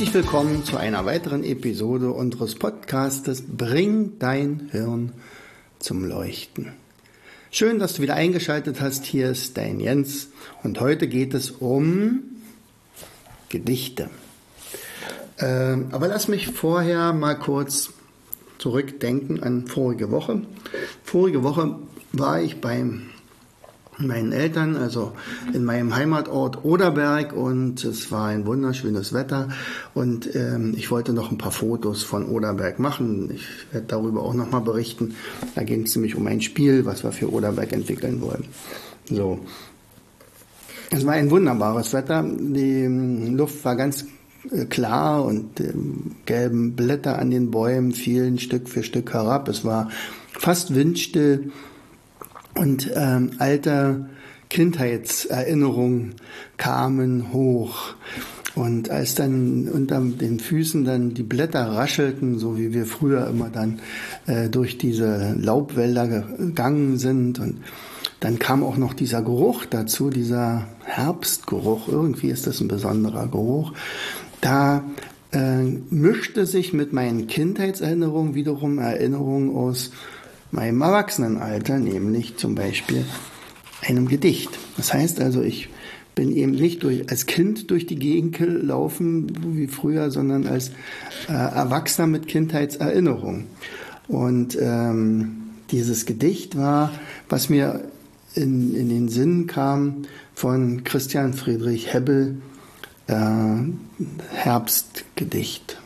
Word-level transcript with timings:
Herzlich 0.00 0.14
willkommen 0.14 0.64
zu 0.64 0.78
einer 0.78 1.04
weiteren 1.04 1.44
Episode 1.44 2.10
unseres 2.10 2.54
Podcastes 2.54 3.42
Bring 3.46 4.18
dein 4.18 4.70
Hirn 4.72 5.12
zum 5.78 6.06
Leuchten. 6.06 6.72
Schön, 7.50 7.78
dass 7.78 7.92
du 7.92 8.02
wieder 8.02 8.14
eingeschaltet 8.14 8.80
hast. 8.80 9.04
Hier 9.04 9.28
ist 9.28 9.58
dein 9.58 9.78
Jens 9.78 10.28
und 10.62 10.80
heute 10.80 11.06
geht 11.06 11.34
es 11.34 11.50
um 11.50 12.22
Gedichte. 13.50 14.08
Äh, 15.36 15.76
aber 15.90 16.08
lass 16.08 16.28
mich 16.28 16.46
vorher 16.46 17.12
mal 17.12 17.34
kurz 17.34 17.90
zurückdenken 18.56 19.42
an 19.42 19.66
vorige 19.66 20.10
Woche. 20.10 20.40
Vorige 21.04 21.42
Woche 21.42 21.78
war 22.12 22.40
ich 22.40 22.62
beim 22.62 23.10
meinen 24.00 24.32
Eltern, 24.32 24.76
also 24.76 25.12
in 25.52 25.64
meinem 25.64 25.94
Heimatort 25.94 26.64
Oderberg 26.64 27.32
und 27.32 27.84
es 27.84 28.10
war 28.10 28.28
ein 28.28 28.46
wunderschönes 28.46 29.12
Wetter 29.12 29.48
und 29.94 30.34
ähm, 30.34 30.74
ich 30.76 30.90
wollte 30.90 31.12
noch 31.12 31.30
ein 31.30 31.38
paar 31.38 31.52
Fotos 31.52 32.02
von 32.02 32.26
Oderberg 32.26 32.78
machen. 32.78 33.30
Ich 33.34 33.46
werde 33.72 33.86
darüber 33.86 34.22
auch 34.22 34.34
nochmal 34.34 34.62
berichten. 34.62 35.14
Da 35.54 35.62
ging 35.62 35.82
es 35.82 35.94
nämlich 35.94 36.16
um 36.16 36.26
ein 36.26 36.40
Spiel, 36.40 36.84
was 36.86 37.04
wir 37.04 37.12
für 37.12 37.32
Oderberg 37.32 37.72
entwickeln 37.72 38.20
wollen. 38.20 38.44
So. 39.08 39.40
Es 40.90 41.06
war 41.06 41.14
ein 41.14 41.30
wunderbares 41.30 41.92
Wetter. 41.92 42.24
Die 42.24 42.82
ähm, 42.82 43.36
Luft 43.36 43.64
war 43.64 43.76
ganz 43.76 44.06
äh, 44.50 44.64
klar 44.64 45.24
und 45.24 45.60
äh, 45.60 45.72
gelben 46.26 46.74
Blätter 46.74 47.18
an 47.18 47.30
den 47.30 47.50
Bäumen 47.50 47.92
fielen 47.92 48.38
Stück 48.38 48.68
für 48.68 48.82
Stück 48.82 49.12
herab. 49.12 49.48
Es 49.48 49.64
war 49.64 49.90
fast 50.32 50.74
windstill 50.74 51.52
und 52.60 52.90
ähm, 52.94 53.30
alte 53.38 54.04
Kindheitserinnerungen 54.50 56.16
kamen 56.58 57.32
hoch. 57.32 57.94
Und 58.54 58.90
als 58.90 59.14
dann 59.14 59.66
unter 59.66 59.98
den 60.00 60.40
Füßen 60.40 60.84
dann 60.84 61.14
die 61.14 61.22
Blätter 61.22 61.72
raschelten, 61.72 62.38
so 62.38 62.58
wie 62.58 62.74
wir 62.74 62.84
früher 62.84 63.28
immer 63.28 63.48
dann 63.48 63.80
äh, 64.26 64.50
durch 64.50 64.76
diese 64.76 65.34
Laubwälder 65.40 66.06
gegangen 66.06 66.98
sind 66.98 67.38
und 67.38 67.62
dann 68.18 68.38
kam 68.38 68.62
auch 68.62 68.76
noch 68.76 68.92
dieser 68.92 69.22
Geruch 69.22 69.64
dazu, 69.64 70.10
dieser 70.10 70.68
Herbstgeruch. 70.84 71.88
Irgendwie 71.88 72.28
ist 72.28 72.46
das 72.46 72.60
ein 72.60 72.68
besonderer 72.68 73.26
Geruch. 73.28 73.72
Da 74.42 74.84
äh, 75.32 75.62
mischte 75.88 76.44
sich 76.44 76.74
mit 76.74 76.92
meinen 76.92 77.26
Kindheitserinnerungen 77.26 78.34
wiederum 78.34 78.78
Erinnerungen 78.78 79.56
aus 79.56 79.92
meinem 80.50 80.82
Erwachsenenalter, 80.82 81.78
nämlich 81.78 82.36
zum 82.36 82.54
Beispiel 82.54 83.04
einem 83.82 84.08
Gedicht. 84.08 84.50
Das 84.76 84.92
heißt 84.92 85.20
also, 85.20 85.42
ich 85.42 85.68
bin 86.14 86.32
eben 86.32 86.52
nicht 86.52 86.82
durch, 86.82 87.08
als 87.10 87.26
Kind 87.26 87.70
durch 87.70 87.86
die 87.86 87.96
Gegend 87.96 88.36
gelaufen 88.36 89.56
wie 89.56 89.68
früher, 89.68 90.10
sondern 90.10 90.46
als 90.46 90.70
äh, 91.28 91.32
Erwachsener 91.32 92.06
mit 92.06 92.26
Kindheitserinnerung. 92.26 93.46
Und 94.08 94.58
ähm, 94.60 95.36
dieses 95.70 96.04
Gedicht 96.04 96.56
war, 96.56 96.92
was 97.28 97.48
mir 97.48 97.84
in, 98.34 98.74
in 98.74 98.88
den 98.88 99.08
Sinn 99.08 99.46
kam 99.46 100.02
von 100.34 100.84
Christian 100.84 101.32
Friedrich 101.32 101.92
Hebbel, 101.92 102.42
äh, 103.06 103.14
Herbstgedicht. 104.34 105.79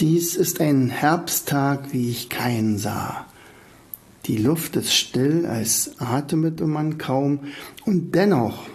Dies 0.00 0.36
ist 0.36 0.60
ein 0.60 0.90
Herbsttag, 0.90 1.92
wie 1.92 2.10
ich 2.10 2.28
keinen 2.28 2.78
sah. 2.78 3.26
Die 4.26 4.36
Luft 4.36 4.76
ist 4.76 4.94
still, 4.94 5.44
als 5.44 5.98
atemete 5.98 6.66
man 6.66 6.98
kaum, 6.98 7.40
und 7.84 8.14
dennoch 8.14 8.68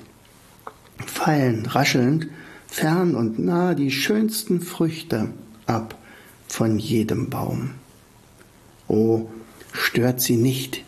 fallen 0.97 1.65
raschelnd 1.65 2.27
fern 2.67 3.15
und 3.15 3.39
nah 3.39 3.73
die 3.73 3.91
schönsten 3.91 4.59
Früchte 4.59 5.29
ab 5.65 5.97
von 6.49 6.77
jedem 6.77 7.29
Baum. 7.29 7.71
O, 8.89 9.29
stört 9.71 10.19
sie 10.19 10.35
nicht 10.35 10.83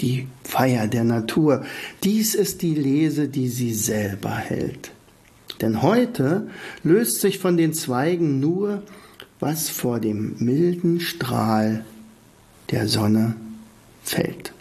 die 0.00 0.26
Feier 0.42 0.88
der 0.88 1.04
Natur, 1.04 1.64
dies 2.02 2.34
ist 2.34 2.62
die 2.62 2.74
Lese, 2.74 3.28
die 3.28 3.48
sie 3.48 3.74
selber 3.74 4.34
hält. 4.34 4.90
Denn 5.60 5.82
heute 5.82 6.48
löst 6.82 7.20
sich 7.20 7.38
von 7.38 7.56
den 7.56 7.74
Zweigen 7.74 8.40
nur 8.40 8.82
was 9.40 9.68
vor 9.68 10.00
dem 10.00 10.36
milden 10.38 11.00
Strahl 11.00 11.84
der 12.70 12.88
Sonne 12.88 13.36
fällt. 14.02 14.52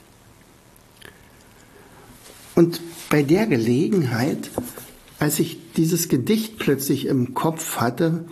Und 2.55 2.81
bei 3.09 3.23
der 3.23 3.47
Gelegenheit, 3.47 4.49
als 5.19 5.39
ich 5.39 5.59
dieses 5.75 6.09
Gedicht 6.09 6.57
plötzlich 6.57 7.05
im 7.05 7.33
Kopf 7.33 7.77
hatte, 7.77 8.25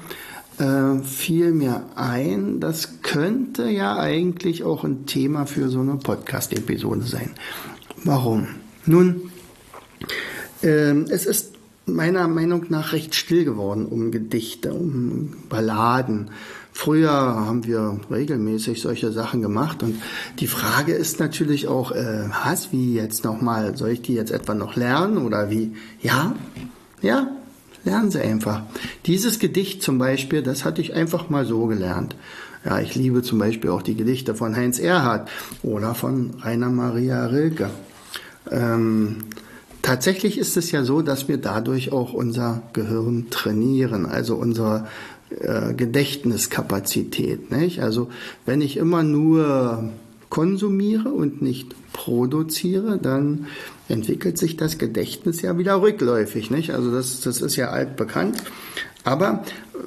äh, 0.58 1.00
fiel 1.04 1.52
mir 1.52 1.86
ein, 1.96 2.60
das 2.60 3.02
könnte 3.02 3.70
ja 3.70 3.98
eigentlich 3.98 4.64
auch 4.64 4.84
ein 4.84 5.06
Thema 5.06 5.46
für 5.46 5.70
so 5.70 5.80
eine 5.80 5.98
Podcast-Episode 5.98 7.04
sein. 7.04 7.32
Warum? 8.04 8.48
Nun, 8.86 9.32
äh, 10.64 10.94
es 11.10 11.26
ist 11.26 11.55
meiner 11.86 12.28
Meinung 12.28 12.66
nach 12.70 12.94
recht 12.94 13.16
still 13.16 13.46
geworden 13.46 13.86
um 13.86 14.12
Gedichte, 14.12 14.74
um 14.74 15.34
Balladen. 15.50 16.32
Früher 16.74 17.12
haben 17.12 17.66
wir 17.66 18.00
regelmäßig 18.12 18.82
solche 18.82 19.12
Sachen 19.12 19.42
gemacht 19.42 19.82
und 19.82 19.96
die 20.40 20.48
Frage 20.48 20.94
ist 20.94 21.20
natürlich 21.20 21.68
auch, 21.68 21.92
äh, 21.92 22.26
was, 22.44 22.74
wie 22.74 22.96
jetzt 22.96 23.24
nochmal, 23.24 23.78
soll 23.78 23.92
ich 23.92 24.02
die 24.02 24.14
jetzt 24.14 24.32
etwa 24.32 24.54
noch 24.54 24.76
lernen 24.76 25.20
oder 25.20 25.50
wie? 25.50 25.74
Ja, 26.02 26.36
ja, 27.02 27.30
lernen 27.86 28.12
Sie 28.12 28.20
einfach. 28.20 28.64
Dieses 29.06 29.40
Gedicht 29.40 29.84
zum 29.84 30.00
Beispiel, 30.00 30.42
das 30.42 30.66
hatte 30.66 30.82
ich 30.82 30.94
einfach 30.94 31.30
mal 31.30 31.46
so 31.46 31.68
gelernt. 31.68 32.16
Ja, 32.66 32.80
ich 32.80 32.96
liebe 32.96 33.22
zum 33.22 33.40
Beispiel 33.40 33.70
auch 33.70 33.84
die 33.84 33.96
Gedichte 33.96 34.36
von 34.36 34.56
Heinz 34.56 34.80
Erhardt 34.80 35.30
oder 35.62 35.94
von 35.94 36.32
Rainer 36.42 36.70
Maria 36.70 37.28
Rilke. 37.28 37.70
Ähm, 38.52 39.18
Tatsächlich 39.86 40.40
ist 40.40 40.58
es 40.58 40.72
ja 40.72 40.84
so, 40.84 41.04
dass 41.04 41.28
wir 41.28 41.38
dadurch 41.38 41.92
auch 41.92 42.12
unser 42.12 42.64
Gehirn 42.74 43.28
trainieren, 43.30 44.08
also 44.08 44.34
unsere 44.34 44.88
äh, 45.30 45.76
Gedächtniskapazität. 45.76 47.52
Nicht? 47.52 47.84
Also 47.84 48.10
wenn 48.48 48.62
ich 48.62 48.78
immer 48.78 49.04
nur 49.04 49.92
konsumiere 50.30 51.10
und 51.10 51.44
nicht 51.44 51.76
produziere, 51.94 52.98
dann 52.98 53.46
entwickelt 53.88 54.40
sich 54.40 54.58
das 54.58 54.80
Gedächtnis 54.80 55.44
ja 55.44 55.56
wieder 55.60 55.80
rückläufig. 55.84 56.50
Nicht? 56.50 56.72
Also 56.72 56.92
das, 56.92 57.22
das 57.22 57.42
ist 57.42 57.56
ja 57.56 57.70
altbekannt. 57.70 58.42
Aber 59.04 59.44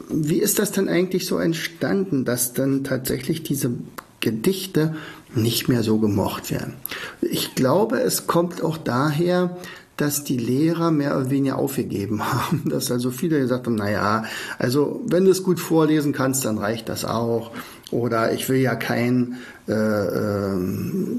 wie 0.09 0.39
ist 0.39 0.61
das 0.61 0.71
denn 0.71 0.89
eigentlich 0.89 1.27
so 1.27 1.39
entstanden, 1.39 2.25
dass 2.25 2.53
dann 2.53 2.85
tatsächlich 2.85 3.43
diese 3.43 3.73
Gedichte 4.21 4.95
nicht 5.35 5.69
mehr 5.69 5.83
so 5.83 5.99
gemocht 5.99 6.53
werden? 6.53 6.75
Ich 7.21 7.57
glaube, 7.57 7.99
es 8.01 8.29
kommt 8.29 8.63
auch 8.63 8.77
daher, 8.77 9.57
dass 9.99 10.25
die 10.25 10.39
Lehrer 10.39 10.91
mehr 10.91 11.17
oder 11.17 11.31
weniger 11.31 11.59
aufgegeben 11.59 12.23
haben, 12.33 12.65
dass 12.69 12.91
also 12.91 13.11
viele 13.11 13.39
gesagt 13.39 13.67
haben, 13.67 13.77
na 13.77 13.91
ja, 13.91 14.25
also 14.59 15.03
wenn 15.07 15.25
du 15.25 15.31
es 15.31 15.43
gut 15.43 15.61
vorlesen 15.61 16.13
kannst, 16.13 16.45
dann 16.45 16.59
reicht 16.59 16.89
das 16.89 17.05
auch. 17.05 17.51
Oder 17.91 18.33
ich 18.35 18.49
will 18.51 18.59
ja 18.59 18.75
kein 18.75 19.37
äh, 19.67 19.73
äh, 19.73 20.57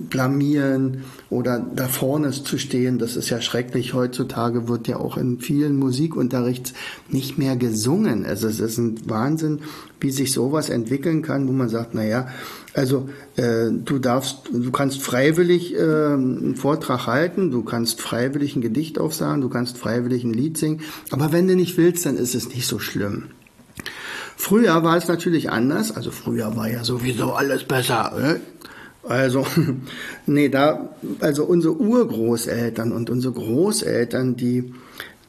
blamieren 0.10 1.04
oder 1.32 1.60
da 1.60 1.88
vorne 1.88 2.30
zu 2.30 2.60
stehen, 2.60 3.00
das 3.00 3.16
ist 3.16 3.30
ja 3.30 3.42
schrecklich. 3.42 3.96
Heutzutage 3.96 4.68
wird 4.68 4.88
ja 4.88 4.98
auch 4.98 5.18
in 5.18 5.40
vielen 5.40 5.78
Musikunterrichts 5.78 6.74
nicht 7.10 7.40
mehr 7.40 7.56
gesungen. 7.56 8.26
Also 8.26 8.48
es 8.48 8.60
ist 8.60 8.78
ein 8.78 9.00
Wahnsinn, 9.10 9.62
wie 10.00 10.12
sich 10.12 10.32
sowas 10.32 10.70
entwickeln 10.70 11.24
kann, 11.24 11.48
wo 11.48 11.54
man 11.54 11.70
sagt, 11.70 11.96
na 11.96 12.04
ja, 12.04 12.28
also 12.76 13.10
äh, 13.36 13.72
du 13.72 13.98
darfst, 13.98 14.50
du 14.52 14.72
kannst 14.72 15.02
freiwillig 15.02 15.76
äh, 15.76 15.80
einen 15.80 16.56
Vortrag 16.56 17.08
halten, 17.08 17.50
du 17.50 17.64
kannst 17.64 18.00
freiwillig 18.00 18.56
ein 18.56 18.62
Gedicht 18.62 19.00
aufsagen, 19.00 19.42
du 19.42 19.50
kannst 19.50 19.80
freiwillig 19.80 20.24
ein 20.24 20.34
Lied 20.34 20.58
singen, 20.58 20.82
aber 21.10 21.32
wenn 21.32 21.48
du 21.48 21.56
nicht 21.56 21.78
willst, 21.78 22.06
dann 22.06 22.18
ist 22.18 22.36
es 22.36 22.50
nicht 22.50 22.68
so 22.68 22.78
schlimm. 22.78 23.26
Früher 24.42 24.84
war 24.84 24.96
es 24.96 25.10
natürlich 25.10 25.52
anders, 25.52 25.92
also 25.92 26.12
früher 26.12 26.56
war 26.56 26.72
ja 26.72 26.86
sowieso 26.86 27.34
alles 27.34 27.66
besser. 27.66 28.14
Ne? 28.18 28.40
Also, 29.04 29.46
nee, 30.28 30.48
da, 30.48 30.92
also 31.20 31.44
unsere 31.44 31.76
Urgroßeltern 31.76 32.94
und 32.94 33.10
unsere 33.10 33.34
Großeltern, 33.34 34.38
die, 34.38 34.74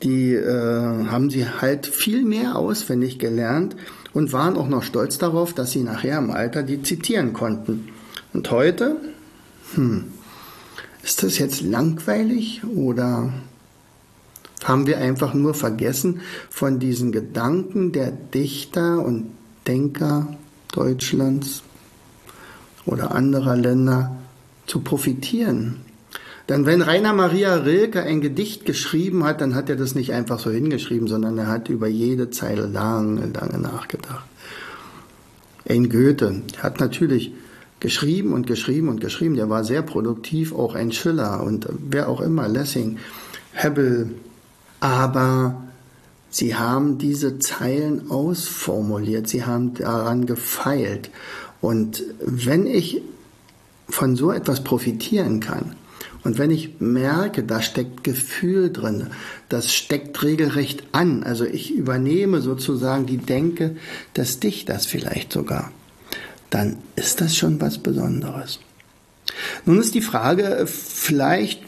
die 0.05 0.33
äh, 0.33 1.07
haben 1.07 1.29
sie 1.29 1.45
halt 1.45 1.89
viel 1.89 2.25
mehr 2.25 2.55
auswendig 2.55 3.19
gelernt 3.19 3.75
und 4.15 4.33
waren 4.33 4.57
auch 4.57 4.69
noch 4.69 4.85
stolz 4.85 5.19
darauf, 5.19 5.55
dass 5.55 5.73
sie 5.73 5.83
nachher 5.83 6.19
im 6.19 6.31
Alter 6.31 6.63
die 6.63 6.81
zitieren 6.83 7.33
konnten. 7.33 7.89
Und 8.33 8.49
heute, 8.53 8.95
hm, 9.75 10.05
ist 11.03 11.25
das 11.25 11.37
jetzt 11.39 11.63
langweilig 11.63 12.63
oder 12.65 13.33
haben 14.65 14.87
wir 14.87 14.99
einfach 14.99 15.35
nur 15.35 15.55
vergessen, 15.55 16.21
von 16.51 16.79
diesen 16.79 17.13
Gedanken 17.13 17.93
der 17.93 18.11
Dichter 18.11 19.05
und 19.05 19.31
Denker 19.67 20.37
Deutschlands 20.73 21.63
oder 22.87 23.15
anderer 23.15 23.57
Länder 23.57 24.17
zu 24.67 24.81
profitieren? 24.81 25.77
Denn 26.49 26.67
wenn 26.67 26.83
Rainer 26.83 27.13
Maria 27.13 27.55
Rilke 27.55 28.03
ein 28.03 28.21
Gedicht 28.21 28.67
geschrieben 28.67 29.23
hat, 29.23 29.41
dann 29.41 29.55
hat 29.55 29.71
er 29.71 29.77
das 29.77 29.95
nicht 29.95 30.13
einfach 30.13 30.41
so 30.41 30.51
hingeschrieben, 30.51 31.07
sondern 31.07 31.39
er 31.39 31.47
hat 31.47 31.69
über 31.69 31.87
jede 31.87 32.31
Zeile 32.31 32.67
lange, 32.67 33.27
lange 33.27 33.59
nachgedacht. 33.59 34.25
Ein 35.69 35.89
Goethe 35.89 36.43
hat 36.59 36.81
natürlich 36.81 37.33
geschrieben 37.79 38.33
und 38.33 38.49
geschrieben 38.49 38.89
und 38.89 39.01
geschrieben. 39.01 39.37
Der 39.37 39.49
war 39.49 39.63
sehr 39.63 39.83
produktiv, 39.83 40.53
auch 40.53 40.75
ein 40.75 40.91
Schiller 40.91 41.45
und 41.45 41.69
wer 41.71 42.09
auch 42.09 42.21
immer, 42.21 42.49
Lessing, 42.49 42.99
Hebbel. 43.53 44.11
Aber 44.81 45.63
sie 46.31 46.57
haben 46.57 46.99
diese 46.99 47.39
Zeilen 47.39 48.11
ausformuliert, 48.11 49.29
sie 49.29 49.45
haben 49.45 49.75
daran 49.75 50.27
gefeilt. 50.27 51.11
Und 51.61 52.03
wenn 52.21 52.67
ich 52.67 53.03
von 53.89 54.17
so 54.17 54.33
etwas 54.33 54.65
profitieren 54.65 55.41
kann, 55.41 55.77
und 56.23 56.39
wenn 56.39 56.51
ich 56.51 56.81
merke, 56.81 57.43
da 57.43 57.63
steckt 57.63 58.05
Gefühl 58.05 58.71
drin, 58.73 59.07
das 59.49 59.73
steckt 59.73 60.23
regelrecht 60.23 60.85
an, 60.93 61.23
also 61.23 61.45
ich 61.45 61.75
übernehme 61.75 62.43
sozusagen 62.43 63.07
die 63.07 63.17
Denke 63.17 63.77
des 64.17 64.39
Dichters 64.39 64.85
vielleicht 64.85 65.33
sogar, 65.33 65.73
dann 66.51 66.77
ist 66.97 67.21
das 67.21 67.37
schon 67.37 67.61
was 67.61 67.79
Besonderes. 67.79 68.61
Nun 69.65 69.81
ist 69.81 69.95
die 69.95 70.03
Frage, 70.03 70.67
vielleicht 70.67 71.63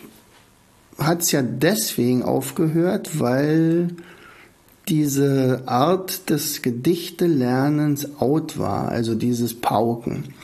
hat 0.98 1.22
es 1.22 1.32
ja 1.32 1.42
deswegen 1.42 2.22
aufgehört, 2.22 3.18
weil 3.20 3.88
diese 4.88 5.62
Art 5.66 6.28
des 6.28 6.62
Gedichtelernens 6.62 8.20
out 8.20 8.58
war, 8.58 8.88
also 8.88 9.14
dieses 9.14 9.54
Pauken. 9.54 10.34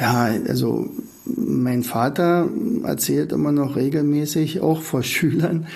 Ja, 0.00 0.30
also 0.48 0.88
mein 1.26 1.82
Vater 1.82 2.48
erzählt 2.84 3.32
immer 3.32 3.52
noch 3.52 3.76
regelmäßig, 3.76 4.60
auch 4.60 4.80
vor 4.80 5.02
Schülern, 5.04 5.66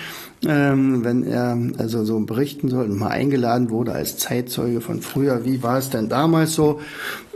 ähm, 0.46 1.04
wenn 1.04 1.24
er 1.24 1.56
also 1.78 2.04
so 2.04 2.18
berichten 2.20 2.68
soll 2.68 2.86
und 2.86 2.98
mal 2.98 3.08
eingeladen 3.08 3.70
wurde 3.70 3.92
als 3.92 4.16
Zeitzeuge 4.16 4.80
von 4.80 5.02
früher, 5.02 5.44
wie 5.44 5.62
war 5.62 5.78
es 5.78 5.90
denn 5.90 6.08
damals 6.08 6.54
so? 6.54 6.80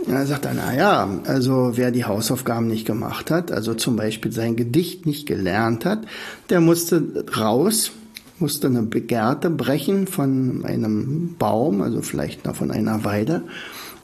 Er 0.06 0.26
sagt 0.26 0.46
er, 0.46 0.55
na 0.55 0.75
ja, 0.75 1.08
also 1.26 1.73
wer 1.75 1.90
die 1.90 2.06
Hausaufgaben 2.06 2.67
nicht 2.67 2.87
gemacht 2.87 3.31
hat, 3.31 3.52
also 3.52 3.75
zum 3.75 3.96
Beispiel 3.96 4.32
sein 4.32 4.56
Gedicht 4.56 5.05
nicht 5.05 5.26
gelernt 5.26 5.85
hat, 5.85 6.06
der 6.49 6.61
musste 6.61 7.25
raus, 7.37 7.93
musste 8.38 8.69
eine 8.69 8.82
Begerte 8.82 9.50
brechen 9.50 10.06
von 10.06 10.64
einem 10.64 11.35
Baum, 11.38 11.82
also 11.82 12.00
vielleicht 12.00 12.46
noch 12.46 12.56
von 12.56 12.70
einer 12.70 13.05
Weide. 13.05 13.43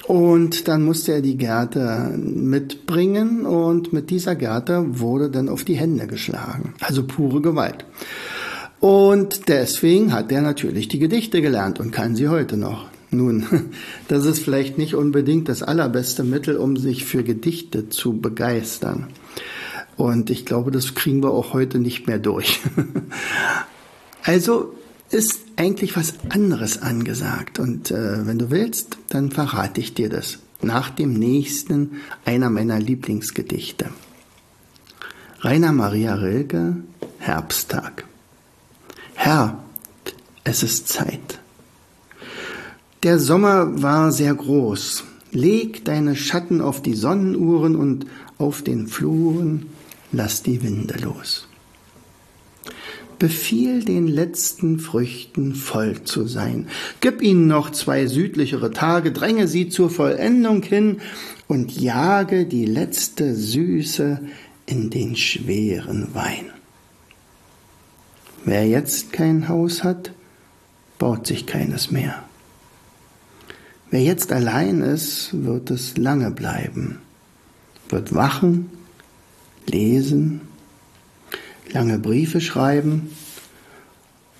Und 0.06 0.68
dann 0.68 0.84
musste 0.84 1.12
er 1.12 1.22
die 1.22 1.38
Gerte 1.38 2.14
mitbringen 2.16 3.46
und 3.46 3.92
mit 3.92 4.10
dieser 4.10 4.34
Gerte 4.34 5.00
wurde 5.00 5.30
dann 5.30 5.48
auf 5.48 5.64
die 5.64 5.74
Hände 5.74 6.06
geschlagen. 6.06 6.74
Also 6.80 7.04
pure 7.06 7.40
Gewalt. 7.40 7.86
Und 8.80 9.48
deswegen 9.48 10.12
hat 10.12 10.30
er 10.30 10.42
natürlich 10.42 10.88
die 10.88 10.98
Gedichte 10.98 11.40
gelernt 11.40 11.80
und 11.80 11.90
kann 11.90 12.16
sie 12.16 12.28
heute 12.28 12.58
noch. 12.58 12.86
Nun, 13.10 13.46
das 14.08 14.26
ist 14.26 14.40
vielleicht 14.40 14.76
nicht 14.76 14.94
unbedingt 14.94 15.48
das 15.48 15.62
allerbeste 15.62 16.22
Mittel, 16.22 16.56
um 16.56 16.76
sich 16.76 17.06
für 17.06 17.22
Gedichte 17.22 17.88
zu 17.88 18.20
begeistern. 18.20 19.06
Und 19.96 20.28
ich 20.28 20.44
glaube, 20.44 20.70
das 20.70 20.94
kriegen 20.94 21.22
wir 21.22 21.30
auch 21.30 21.54
heute 21.54 21.78
nicht 21.78 22.06
mehr 22.06 22.18
durch. 22.18 22.60
Also 24.26 24.72
ist 25.10 25.40
eigentlich 25.56 25.96
was 25.96 26.14
anderes 26.30 26.82
angesagt. 26.82 27.58
Und 27.58 27.90
äh, 27.90 28.26
wenn 28.26 28.38
du 28.38 28.50
willst, 28.50 28.98
dann 29.08 29.30
verrate 29.30 29.80
ich 29.80 29.94
dir 29.94 30.08
das 30.08 30.38
nach 30.62 30.90
dem 30.90 31.12
nächsten 31.12 32.00
einer 32.24 32.50
meiner 32.50 32.78
Lieblingsgedichte. 32.78 33.90
Rainer 35.40 35.72
Maria 35.72 36.14
Rilke, 36.14 36.76
Herbsttag. 37.18 38.04
Herr, 39.14 39.62
es 40.42 40.62
ist 40.62 40.88
Zeit. 40.88 41.38
Der 43.02 43.18
Sommer 43.18 43.82
war 43.82 44.10
sehr 44.12 44.34
groß. 44.34 45.04
Leg 45.30 45.84
deine 45.84 46.16
Schatten 46.16 46.60
auf 46.60 46.80
die 46.80 46.94
Sonnenuhren 46.94 47.76
und 47.76 48.06
auf 48.38 48.62
den 48.62 48.86
Fluren 48.86 49.66
lass 50.12 50.42
die 50.42 50.62
Winde 50.62 50.96
los. 50.98 51.48
Befiehl 53.18 53.84
den 53.84 54.06
letzten 54.06 54.78
Früchten 54.78 55.54
voll 55.54 56.02
zu 56.02 56.26
sein. 56.26 56.68
Gib 57.00 57.22
ihnen 57.22 57.46
noch 57.46 57.70
zwei 57.70 58.06
südlichere 58.06 58.72
Tage, 58.72 59.12
dränge 59.12 59.48
sie 59.48 59.68
zur 59.68 59.90
Vollendung 59.90 60.62
hin 60.62 61.00
und 61.46 61.72
jage 61.72 62.46
die 62.46 62.66
letzte 62.66 63.34
Süße 63.34 64.20
in 64.66 64.90
den 64.90 65.16
schweren 65.16 66.14
Wein. 66.14 66.50
Wer 68.44 68.66
jetzt 68.66 69.12
kein 69.12 69.48
Haus 69.48 69.84
hat, 69.84 70.12
baut 70.98 71.26
sich 71.26 71.46
keines 71.46 71.90
mehr. 71.90 72.24
Wer 73.90 74.02
jetzt 74.02 74.32
allein 74.32 74.80
ist, 74.80 75.30
wird 75.32 75.70
es 75.70 75.96
lange 75.96 76.30
bleiben, 76.30 76.98
wird 77.88 78.14
wachen, 78.14 78.70
lesen, 79.66 80.42
lange 81.74 81.98
Briefe 81.98 82.40
schreiben 82.40 83.10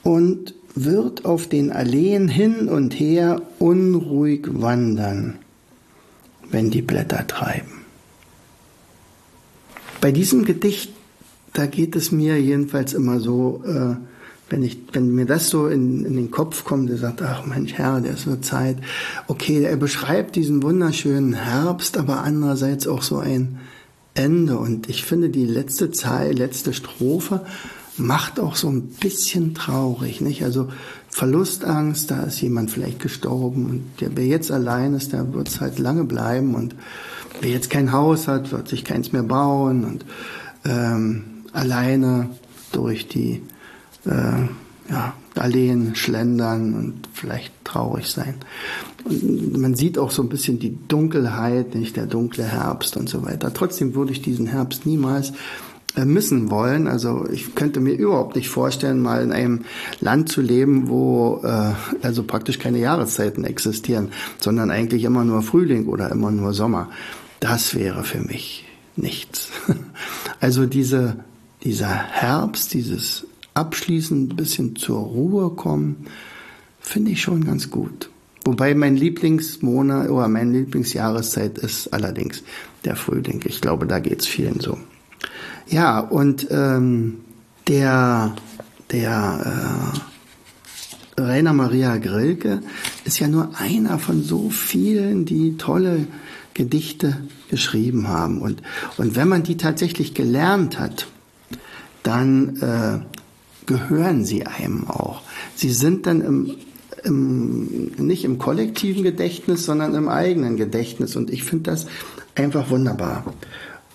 und 0.03 0.55
wird 0.75 1.25
auf 1.25 1.49
den 1.49 1.71
Alleen 1.71 2.29
hin 2.29 2.69
und 2.69 2.99
her 2.99 3.43
unruhig 3.59 4.47
wandern, 4.51 5.37
wenn 6.51 6.71
die 6.71 6.83
Blätter 6.83 7.27
treiben. 7.27 7.85
Bei 10.01 10.13
diesem 10.13 10.45
Gedicht, 10.45 10.93
da 11.53 11.67
geht 11.67 11.97
es 11.97 12.13
mir 12.13 12.41
jedenfalls 12.41 12.93
immer 12.93 13.21
so, 13.21 13.63
äh, 13.67 13.97
wenn, 14.51 14.63
ich, 14.63 14.79
wenn 14.93 15.15
mir 15.15 15.27
das 15.27 15.49
so 15.49 15.69
in, 15.69 16.05
in 16.05 16.17
den 16.17 16.31
Kopf 16.31 16.65
kommt, 16.65 16.91
der 16.91 16.99
sagt, 16.99 17.23
ach 17.23 17.47
Mensch 17.47 17.75
Herr, 17.75 18.01
der 18.01 18.15
ist 18.15 18.25
so 18.25 18.37
Zeit. 18.37 18.77
Okay, 19.29 19.63
er 19.63 19.77
beschreibt 19.77 20.37
diesen 20.37 20.63
wunderschönen 20.63 21.32
Herbst, 21.35 21.97
aber 21.97 22.23
andererseits 22.23 22.87
auch 22.87 23.03
so 23.03 23.19
ein 23.19 23.58
Ende. 24.15 24.59
Und 24.59 24.89
ich 24.89 25.05
finde, 25.05 25.29
die 25.29 25.47
letzte 25.47 25.91
Zeile, 25.91 26.33
letzte 26.33 26.73
Strophe 26.73 27.44
macht 27.97 28.41
auch 28.41 28.56
so 28.56 28.69
ein 28.69 28.89
bisschen 28.89 29.55
traurig, 29.55 30.21
nicht? 30.21 30.43
Also 30.43 30.69
Verlustangst, 31.09 32.11
da 32.11 32.25
ist 32.25 32.41
jemand 32.41 32.71
vielleicht 32.73 32.99
gestorben 32.99 33.67
und 33.67 34.01
der, 34.01 34.17
wer 34.17 34.27
jetzt 34.27 34.51
allein 34.51 34.94
ist, 34.94 35.13
der 35.13 35.33
wird 35.33 35.49
es 35.49 35.61
halt 35.61 35.79
lange 35.79 36.03
bleiben 36.03 36.56
und 36.56 36.75
wer 37.41 37.51
jetzt 37.51 37.71
kein 37.71 37.93
Haus 37.93 38.27
hat, 38.27 38.51
wird 38.51 38.67
sich 38.67 38.85
keins 38.85 39.13
mehr 39.13 39.23
bauen 39.23 39.85
und 39.85 40.05
ähm, 40.65 41.25
alleine 41.53 42.31
durch 42.73 43.06
die 43.06 43.43
äh, 44.06 44.49
ja, 44.88 45.14
Alleen 45.36 45.94
schlendern 45.96 46.74
und 46.74 47.08
vielleicht 47.12 47.53
traurig 47.64 48.06
sein. 48.06 48.36
Und 49.05 49.58
man 49.58 49.74
sieht 49.74 49.98
auch 49.98 50.10
so 50.10 50.22
ein 50.22 50.29
bisschen 50.29 50.58
die 50.58 50.79
Dunkelheit, 50.88 51.74
nicht 51.74 51.96
der 51.96 52.06
dunkle 52.06 52.44
Herbst 52.44 52.96
und 52.96 53.08
so 53.08 53.24
weiter. 53.24 53.53
Trotzdem 53.53 53.94
würde 53.94 54.12
ich 54.12 54.22
diesen 54.22 54.46
Herbst 54.46 54.86
niemals 54.86 55.32
äh, 55.96 56.05
missen 56.05 56.50
wollen. 56.50 56.86
Also 56.86 57.26
ich 57.31 57.55
könnte 57.55 57.81
mir 57.81 57.94
überhaupt 57.94 58.36
nicht 58.36 58.48
vorstellen, 58.48 59.00
mal 59.00 59.22
in 59.22 59.32
einem 59.32 59.64
Land 60.00 60.29
zu 60.29 60.41
leben, 60.41 60.88
wo 60.88 61.41
äh, 61.43 61.72
also 62.03 62.22
praktisch 62.22 62.58
keine 62.58 62.79
Jahreszeiten 62.79 63.44
existieren, 63.44 64.10
sondern 64.38 64.70
eigentlich 64.70 65.05
immer 65.05 65.24
nur 65.24 65.43
Frühling 65.43 65.86
oder 65.86 66.10
immer 66.10 66.31
nur 66.31 66.55
Sommer. 66.55 66.91
Das 67.41 67.74
wäre 67.74 68.05
für 68.05 68.20
mich 68.20 68.64
nichts. 68.96 69.50
Also 70.41 70.67
diese, 70.67 71.17
dieser 71.62 71.88
Herbst, 71.88 72.74
dieses 72.74 73.26
abschließend 73.55 74.32
ein 74.32 74.37
bisschen 74.37 74.77
zur 74.77 75.01
Ruhe 75.01 75.51
kommen, 75.51 76.06
finde 76.81 77.13
ich 77.13 77.23
schon 77.23 77.44
ganz 77.44 77.70
gut. 77.70 78.11
Wobei 78.44 78.75
mein 78.75 78.96
Lieblingsmonat 78.96 80.11
oder 80.11 80.29
meine 80.29 80.53
Lieblingsjahreszeit 80.53 81.58
ist 81.58 81.93
allerdings 81.94 82.43
der 82.84 82.94
Frühling. 82.94 83.43
Ich 83.46 83.61
glaube, 83.61 83.87
da 83.87 84.01
geht 84.01 84.20
es 84.20 84.27
vielen 84.27 84.61
so. 84.61 84.79
Ja, 85.67 86.01
und 86.01 86.46
ähm, 86.51 87.20
der, 87.69 88.37
der 88.91 89.94
äh, 91.17 91.20
Rainer 91.20 91.55
Maria 91.55 91.96
Grilke 91.96 92.61
ist 93.05 93.19
ja 93.19 93.29
nur 93.29 93.58
einer 93.58 93.99
von 93.99 94.23
so 94.23 94.51
vielen, 94.51 95.25
die 95.25 95.56
tolle 95.56 96.06
Gedichte 96.53 97.17
geschrieben 97.49 98.08
haben. 98.08 98.43
Und, 98.43 98.63
und 98.99 99.17
wenn 99.17 99.29
man 99.29 99.43
die 99.43 99.56
tatsächlich 99.56 100.13
gelernt 100.13 100.79
hat, 100.79 101.06
dann 102.03 102.56
äh, 102.61 103.14
gehören 103.67 104.25
sie 104.25 104.47
einem 104.47 104.89
auch. 104.89 105.23
Sie 105.55 105.71
sind 105.71 106.06
dann 106.06 106.21
im, 106.21 106.56
im, 107.05 107.93
nicht 107.97 108.25
im 108.25 108.39
kollektiven 108.39 109.03
Gedächtnis, 109.03 109.65
sondern 109.65 109.94
im 109.94 110.09
eigenen 110.09 110.56
Gedächtnis. 110.56 111.17
Und 111.17 111.31
ich 111.31 111.44
finde 111.44 111.71
das 111.71 111.87
einfach 112.35 112.71
wunderbar. 112.71 113.25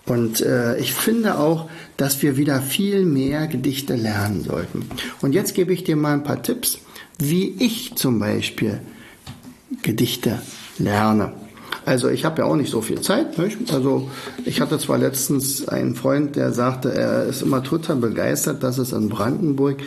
Und 0.05 0.41
äh, 0.41 0.77
ich 0.77 0.93
finde 0.93 1.37
auch, 1.37 1.69
dass 1.97 2.21
wir 2.21 2.35
wieder 2.35 2.61
viel 2.61 3.05
mehr 3.05 3.47
Gedichte 3.47 3.95
lernen 3.95 4.43
sollten. 4.43 4.89
Und 5.21 5.33
jetzt 5.33 5.53
gebe 5.53 5.71
ich 5.71 5.83
dir 5.83 5.95
mal 5.95 6.13
ein 6.13 6.23
paar 6.23 6.41
Tipps, 6.41 6.79
wie 7.19 7.55
ich 7.59 7.95
zum 7.95 8.17
Beispiel 8.17 8.79
Gedichte 9.83 10.41
lerne. 10.79 11.33
Also 11.89 12.07
ich 12.07 12.23
habe 12.23 12.43
ja 12.43 12.47
auch 12.47 12.55
nicht 12.55 12.69
so 12.69 12.81
viel 12.81 13.01
Zeit. 13.01 13.39
Nicht? 13.39 13.73
Also 13.73 14.11
ich 14.45 14.61
hatte 14.61 14.77
zwar 14.77 14.99
letztens 14.99 15.67
einen 15.67 15.95
Freund, 15.95 16.35
der 16.35 16.51
sagte, 16.51 16.93
er 16.93 17.23
ist 17.23 17.41
immer 17.41 17.63
total 17.63 17.95
begeistert, 17.95 18.61
dass 18.61 18.77
es 18.77 18.91
in 18.91 19.09
Brandenburg 19.09 19.77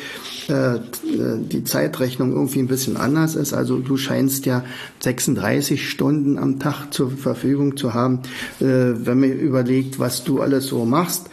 äh, 0.49 0.81
die 1.05 1.63
Zeitrechnung 1.63 2.33
irgendwie 2.33 2.59
ein 2.59 2.67
bisschen 2.67 2.97
anders 2.97 3.37
ist. 3.37 3.53
Also 3.53 3.79
du 3.79 3.97
scheinst 3.97 4.47
ja 4.47 4.65
36 4.99 5.89
Stunden 5.89 6.39
am 6.39 6.59
Tag 6.59 6.93
zur 6.93 7.09
Verfügung 7.13 7.77
zu 7.77 7.95
haben, 7.95 8.23
äh, 8.59 8.65
wenn 8.65 9.21
man 9.21 9.31
überlegt, 9.31 10.01
was 10.01 10.25
du 10.25 10.41
alles 10.41 10.67
so 10.67 10.85
machst. 10.85 11.31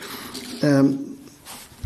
Ähm, 0.61 0.99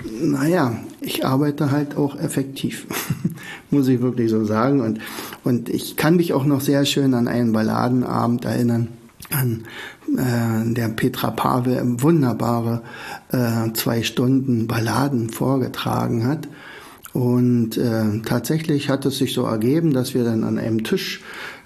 naja, 0.03 0.77
ich 1.01 1.25
arbeite 1.25 1.71
halt 1.71 1.97
auch 1.97 2.19
effektiv, 2.19 2.87
muss 3.71 3.87
ich 3.87 4.01
wirklich 4.01 4.29
so 4.29 4.45
sagen. 4.45 4.81
Und, 4.81 4.99
und 5.43 5.69
ich 5.69 5.95
kann 5.95 6.15
mich 6.15 6.33
auch 6.33 6.45
noch 6.45 6.61
sehr 6.61 6.85
schön 6.85 7.13
an 7.13 7.27
einen 7.27 7.53
Balladenabend 7.53 8.45
erinnern, 8.45 8.89
an 9.31 9.63
äh, 10.17 10.73
der 10.73 10.89
Petra 10.89 11.31
Pavel 11.31 11.81
wunderbare 12.01 12.81
äh, 13.31 13.71
zwei 13.73 14.03
Stunden 14.03 14.67
Balladen 14.67 15.29
vorgetragen 15.29 16.25
hat. 16.27 16.47
Und 17.13 17.77
äh, 17.77 18.21
tatsächlich 18.25 18.89
hat 18.89 19.05
es 19.05 19.19
sich 19.19 19.33
so 19.33 19.45
ergeben, 19.45 19.93
dass 19.93 20.15
wir 20.15 20.23
dann 20.23 20.43
an 20.43 20.57
einem 20.57 20.83
Tisch 20.83 21.21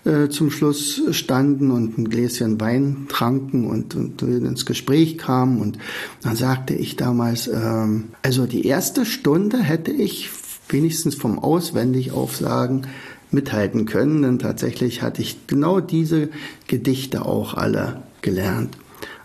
äh, 0.05 0.29
zum 0.29 0.51
Schluss 0.51 1.01
standen 1.11 1.71
und 1.71 1.97
ein 1.97 2.09
Gläschen 2.09 2.59
Wein 2.59 3.07
tranken 3.09 3.67
und, 3.67 3.95
und 3.95 4.21
ins 4.21 4.65
Gespräch 4.65 5.17
kamen. 5.17 5.59
Und 5.59 5.77
dann 6.21 6.35
sagte 6.35 6.73
ich 6.73 6.95
damals, 6.95 7.47
ähm, 7.47 8.09
also 8.21 8.45
die 8.45 8.65
erste 8.65 9.05
Stunde 9.05 9.59
hätte 9.59 9.91
ich 9.91 10.29
wenigstens 10.69 11.15
vom 11.15 11.39
Auswendigaufsagen 11.39 12.87
mithalten 13.31 13.85
können, 13.85 14.21
denn 14.21 14.39
tatsächlich 14.39 15.01
hatte 15.01 15.21
ich 15.21 15.47
genau 15.47 15.79
diese 15.79 16.29
Gedichte 16.67 17.25
auch 17.25 17.53
alle 17.53 18.03
gelernt 18.21 18.77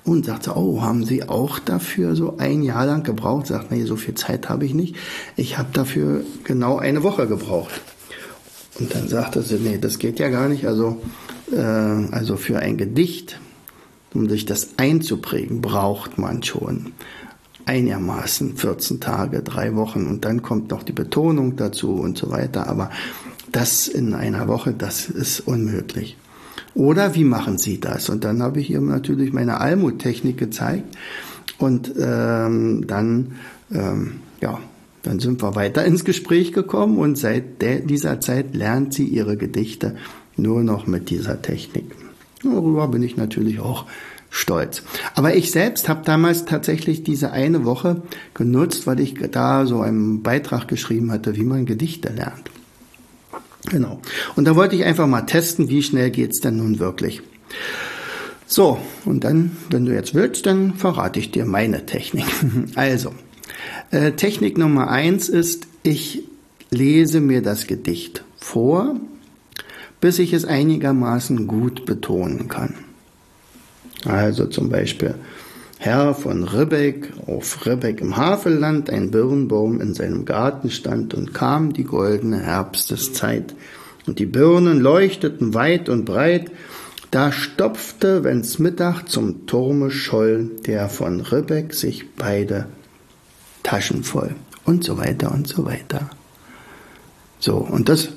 und 0.05 0.26
sagte, 0.26 0.57
oh, 0.57 0.83
haben 0.83 1.05
Sie 1.05 1.29
auch 1.29 1.59
dafür 1.59 2.17
so 2.17 2.37
ein 2.38 2.62
Jahr 2.62 2.87
lang 2.87 3.05
gebraucht? 3.05 3.47
Sagt, 3.47 3.71
nee, 3.71 3.85
so 3.85 3.97
viel 3.97 4.14
Zeit 4.14 4.49
habe 4.49 4.64
ich 4.64 4.75
nicht. 4.75 4.97
Ich 5.37 5.59
habe 5.59 5.69
dafür 5.73 6.25
genau 6.45 6.79
eine 6.79 7.02
Woche 7.02 7.29
gebraucht. 7.29 7.81
Und 8.79 8.95
dann 8.95 9.09
sagte 9.09 9.43
sie, 9.43 9.57
nee, 9.57 9.79
das 9.79 9.99
geht 9.99 10.19
ja 10.19 10.29
gar 10.29 10.49
nicht. 10.49 10.67
Also, 10.67 11.00
äh, 11.52 11.59
also 11.59 12.37
für 12.37 12.59
ein 12.59 12.76
Gedicht, 12.76 13.38
um 14.14 14.29
sich 14.29 14.47
das 14.47 14.79
einzuprägen, 14.79 15.61
braucht 15.61 16.19
man 16.19 16.43
schon 16.43 16.93
einigermaßen 17.64 18.57
14 18.57 19.00
Tage, 19.00 19.43
drei 19.43 19.75
Wochen 19.76 20.07
und 20.07 20.25
dann 20.25 20.43
kommt 20.43 20.71
noch 20.71 20.83
die 20.83 20.93
Betonung 20.93 21.57
dazu 21.57 21.95
und 21.95 22.19
so 22.19 22.31
weiter. 22.31 22.67
Aber 22.67 22.91
das 23.52 23.88
in 23.88 24.14
einer 24.14 24.49
Woche, 24.49 24.73
das 24.73 25.09
ist 25.09 25.41
unmöglich. 25.41 26.17
Oder 26.75 27.14
wie 27.14 27.25
machen 27.25 27.59
Sie 27.59 27.81
das? 27.81 28.09
Und 28.09 28.25
dann 28.25 28.43
habe 28.43 28.61
ich 28.61 28.71
ihr 28.71 28.81
natürlich 28.81 29.33
meine 29.33 29.61
Almut-Technik 29.61 30.38
gezeigt 30.38 30.97
und 31.59 31.93
ähm, 31.99 32.87
dann, 32.87 33.33
ähm, 33.71 34.21
ja, 34.41 34.59
dann 35.02 35.18
sind 35.18 35.42
wir 35.42 35.54
weiter 35.54 35.85
ins 35.85 36.04
Gespräch 36.04 36.52
gekommen 36.52 36.99
und 36.99 37.16
seit 37.16 37.61
dieser 37.61 38.21
Zeit 38.21 38.54
lernt 38.54 38.94
sie 38.94 39.04
ihre 39.04 39.37
Gedichte 39.37 39.97
nur 40.37 40.62
noch 40.62 40.87
mit 40.87 41.11
dieser 41.11 41.42
Technik. 41.42 41.94
Darüber 42.42 42.88
bin 42.88 43.02
ich 43.02 43.16
natürlich 43.16 43.61
auch 43.61 43.87
stolz. 44.30 44.82
Aber 45.14 45.37
ich 45.37 45.50
selbst 45.50 45.88
habe 45.88 46.02
damals 46.04 46.44
tatsächlich 46.47 47.04
diese 47.04 47.32
eine 47.32 47.64
Woche 47.64 48.02
genutzt, 48.35 48.87
weil 48.87 48.99
ich 49.00 49.14
da 49.30 49.66
so 49.66 49.80
einen 49.80 50.23
Beitrag 50.23 50.68
geschrieben 50.68 51.12
hatte, 51.12 51.37
wie 51.37 51.44
man 51.44 51.66
Gedichte 51.66 52.12
lernt. 52.12 52.50
Genau. 53.71 54.00
Und 54.35 54.47
da 54.47 54.56
wollte 54.56 54.75
ich 54.75 54.85
einfach 54.85 55.06
mal 55.06 55.23
testen, 55.23 55.68
wie 55.68 55.82
schnell 55.82 56.11
geht's 56.11 56.40
denn 56.40 56.56
nun 56.56 56.78
wirklich. 56.78 57.23
So, 58.47 58.78
und 59.04 59.25
dann, 59.25 59.56
wenn 59.71 59.85
du 59.87 59.94
jetzt 59.94 60.14
willst, 60.14 60.47
dann 60.47 60.75
verrate 60.75 61.21
ich 61.21 61.30
dir 61.30 61.44
meine 61.44 61.87
Technik. 61.87 62.26
Also, 62.75 63.12
äh, 63.92 64.12
Technik 64.12 64.58
Nummer 64.58 64.90
eins 64.90 65.28
ist, 65.28 65.68
ich 65.84 66.25
lese 66.70 67.20
mir 67.20 67.42
das 67.42 67.66
Gedicht 67.66 68.25
vor, 68.37 68.96
bis 70.00 70.18
ich 70.18 70.32
es 70.32 70.44
einigermaßen 70.44 71.46
gut 71.46 71.84
betonen 71.84 72.49
kann. 72.49 72.75
Also 74.04 74.46
zum 74.46 74.68
Beispiel, 74.68 75.14
Herr 75.78 76.14
von 76.14 76.44
Ribbeck, 76.44 77.12
auf 77.26 77.66
Ribbeck 77.66 78.00
im 78.00 78.16
Havelland 78.16 78.90
ein 78.90 79.11
Birnbaum 79.11 79.80
in 79.80 79.94
seinem 79.94 80.25
Garten 80.25 80.70
stand 80.70 81.14
und 81.14 81.34
kam 81.34 81.72
die 81.72 81.84
goldene 81.84 82.40
Herbsteszeit. 82.40 83.54
Und 84.06 84.18
die 84.18 84.26
Birnen 84.26 84.80
leuchteten 84.80 85.54
weit 85.54 85.88
und 85.88 86.04
breit, 86.04 86.50
da 87.11 87.30
stopfte, 87.30 88.25
wenn's 88.25 88.58
Mittag 88.58 89.08
zum 89.08 89.46
Turme 89.46 89.90
scholl, 89.90 90.50
der 90.66 90.88
von 90.88 91.20
Ribbeck 91.20 91.75
sich 91.75 92.06
beide 92.16 92.66
Taschen 93.62 94.04
voll 94.04 94.35
und 94.64 94.85
so 94.85 94.99
weiter 94.99 95.33
und 95.33 95.49
so 95.49 95.64
weiter. 95.64 96.11
So, 97.38 97.57
und 97.57 97.88
das, 97.88 98.11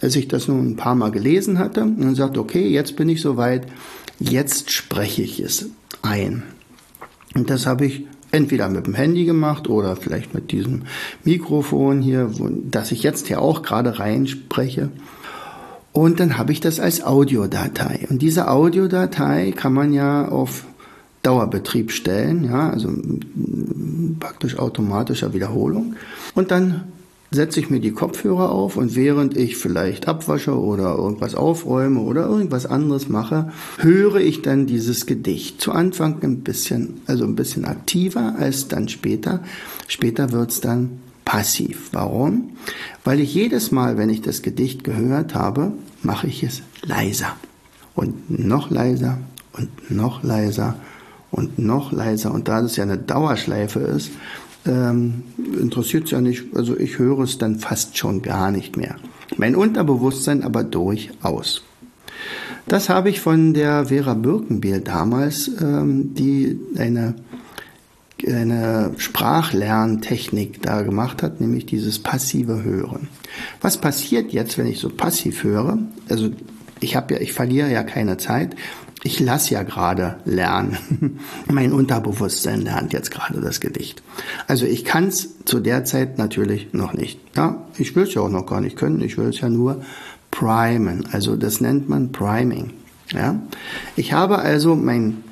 als 0.00 0.14
ich 0.16 0.28
das 0.28 0.48
nun 0.48 0.70
ein 0.70 0.76
paar 0.76 0.94
Mal 0.94 1.10
gelesen 1.10 1.58
hatte, 1.58 1.82
und 1.82 2.14
sagte, 2.14 2.40
okay, 2.40 2.68
jetzt 2.68 2.96
bin 2.96 3.08
ich 3.08 3.20
soweit, 3.20 3.66
jetzt 4.18 4.70
spreche 4.70 5.22
ich 5.22 5.40
es 5.40 5.66
ein. 6.02 6.44
Und 7.34 7.50
das 7.50 7.66
habe 7.66 7.86
ich 7.86 8.06
entweder 8.30 8.68
mit 8.68 8.86
dem 8.86 8.94
Handy 8.94 9.24
gemacht 9.24 9.68
oder 9.68 9.96
vielleicht 9.96 10.34
mit 10.34 10.52
diesem 10.52 10.82
Mikrofon 11.24 12.02
hier, 12.02 12.38
wo, 12.38 12.48
das 12.50 12.92
ich 12.92 13.02
jetzt 13.02 13.26
hier 13.28 13.40
auch 13.40 13.62
gerade 13.62 13.98
reinspreche. 13.98 14.90
Und 15.92 16.20
dann 16.20 16.38
habe 16.38 16.52
ich 16.52 16.60
das 16.60 16.80
als 16.80 17.04
Audiodatei. 17.04 18.06
Und 18.08 18.22
diese 18.22 18.48
Audiodatei 18.48 19.52
kann 19.52 19.74
man 19.74 19.92
ja 19.92 20.26
auf 20.28 20.64
Dauerbetrieb 21.22 21.92
stellen, 21.92 22.44
ja, 22.44 22.70
also 22.70 22.90
praktisch 24.18 24.58
automatischer 24.58 25.32
Wiederholung. 25.32 25.94
Und 26.34 26.50
dann 26.50 26.84
setze 27.32 27.60
ich 27.60 27.70
mir 27.70 27.80
die 27.80 27.92
Kopfhörer 27.92 28.50
auf 28.50 28.76
und 28.76 28.94
während 28.94 29.36
ich 29.36 29.56
vielleicht 29.56 30.06
abwasche 30.06 30.58
oder 30.58 30.96
irgendwas 30.96 31.34
aufräume 31.34 32.00
oder 32.00 32.26
irgendwas 32.26 32.66
anderes 32.66 33.08
mache, 33.08 33.52
höre 33.78 34.16
ich 34.16 34.42
dann 34.42 34.66
dieses 34.66 35.06
Gedicht. 35.06 35.60
Zu 35.60 35.72
Anfang 35.72 36.22
ein 36.22 36.40
bisschen, 36.40 37.00
also 37.06 37.24
ein 37.24 37.34
bisschen 37.34 37.64
aktiver 37.64 38.34
als 38.38 38.68
dann 38.68 38.88
später. 38.88 39.42
Später 39.88 40.32
wird's 40.32 40.60
dann 40.60 41.00
passiv. 41.24 41.88
Warum? 41.92 42.50
Weil 43.04 43.20
ich 43.20 43.34
jedes 43.34 43.70
Mal, 43.70 43.96
wenn 43.96 44.10
ich 44.10 44.20
das 44.20 44.42
Gedicht 44.42 44.84
gehört 44.84 45.34
habe, 45.34 45.72
mache 46.02 46.26
ich 46.26 46.42
es 46.42 46.62
leiser. 46.82 47.36
Und 47.94 48.38
noch 48.38 48.70
leiser 48.70 49.18
und 49.52 49.90
noch 49.90 50.22
leiser 50.22 50.76
und 51.32 51.58
noch 51.58 51.90
leiser. 51.90 52.32
Und 52.32 52.46
da 52.46 52.62
das 52.62 52.76
ja 52.76 52.84
eine 52.84 52.98
Dauerschleife 52.98 53.80
ist, 53.80 54.12
ähm, 54.64 55.24
interessiert 55.60 56.04
es 56.04 56.12
ja 56.12 56.20
nicht, 56.20 56.44
also 56.54 56.78
ich 56.78 56.98
höre 56.98 57.20
es 57.20 57.38
dann 57.38 57.58
fast 57.58 57.98
schon 57.98 58.22
gar 58.22 58.52
nicht 58.52 58.76
mehr. 58.76 58.96
Mein 59.36 59.56
Unterbewusstsein 59.56 60.44
aber 60.44 60.62
durchaus. 60.62 61.62
Das 62.68 62.88
habe 62.88 63.10
ich 63.10 63.20
von 63.20 63.54
der 63.54 63.86
Vera 63.86 64.14
Birkenbiel 64.14 64.80
damals, 64.80 65.50
ähm, 65.60 66.14
die 66.14 66.60
eine, 66.78 67.14
eine 68.24 68.92
Sprachlerntechnik 68.98 70.62
da 70.62 70.82
gemacht 70.82 71.24
hat, 71.24 71.40
nämlich 71.40 71.66
dieses 71.66 71.98
passive 71.98 72.62
Hören. 72.62 73.08
Was 73.60 73.78
passiert 73.78 74.32
jetzt, 74.32 74.58
wenn 74.58 74.68
ich 74.68 74.78
so 74.78 74.90
passiv 74.90 75.42
höre? 75.42 75.78
Also 76.08 76.30
ich 76.78 76.94
habe 76.94 77.14
ja, 77.14 77.20
ich 77.20 77.32
verliere 77.32 77.72
ja 77.72 77.82
keine 77.82 78.16
Zeit 78.16 78.54
ich 79.04 79.18
lasse 79.20 79.54
ja 79.54 79.62
gerade 79.62 80.16
lernen. 80.24 81.18
mein 81.50 81.72
Unterbewusstsein 81.72 82.62
lernt 82.62 82.92
jetzt 82.92 83.10
gerade 83.10 83.40
das 83.40 83.60
Gedicht. 83.60 84.02
Also 84.46 84.64
ich 84.66 84.84
kann 84.84 85.08
es 85.08 85.44
zu 85.44 85.60
der 85.60 85.84
Zeit 85.84 86.18
natürlich 86.18 86.72
noch 86.72 86.92
nicht. 86.92 87.20
Ja, 87.36 87.66
ich 87.78 87.96
will 87.96 88.04
es 88.04 88.14
ja 88.14 88.22
auch 88.22 88.28
noch 88.28 88.46
gar 88.46 88.60
nicht 88.60 88.76
können. 88.76 89.00
Ich 89.00 89.18
will 89.18 89.28
es 89.28 89.40
ja 89.40 89.48
nur 89.48 89.82
primen. 90.30 91.06
Also 91.10 91.36
das 91.36 91.60
nennt 91.60 91.88
man 91.88 92.12
Priming. 92.12 92.72
Ja, 93.10 93.40
ich 93.96 94.12
habe 94.12 94.38
also 94.38 94.74
mein 94.74 95.22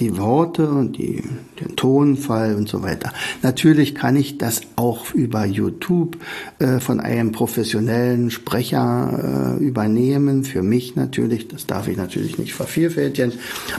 die 0.00 0.16
Worte 0.18 0.68
und 0.68 0.98
die, 0.98 1.22
den 1.60 1.76
Tonfall 1.76 2.56
und 2.56 2.68
so 2.68 2.82
weiter. 2.82 3.12
Natürlich 3.42 3.94
kann 3.94 4.16
ich 4.16 4.38
das 4.38 4.62
auch 4.76 5.12
über 5.14 5.44
YouTube 5.44 6.16
äh, 6.58 6.80
von 6.80 7.00
einem 7.00 7.32
professionellen 7.32 8.30
Sprecher 8.30 9.56
äh, 9.60 9.64
übernehmen. 9.64 10.44
Für 10.44 10.62
mich 10.62 10.96
natürlich, 10.96 11.48
das 11.48 11.66
darf 11.66 11.88
ich 11.88 11.96
natürlich 11.96 12.38
nicht 12.38 12.54
vervielfältigen, 12.54 13.32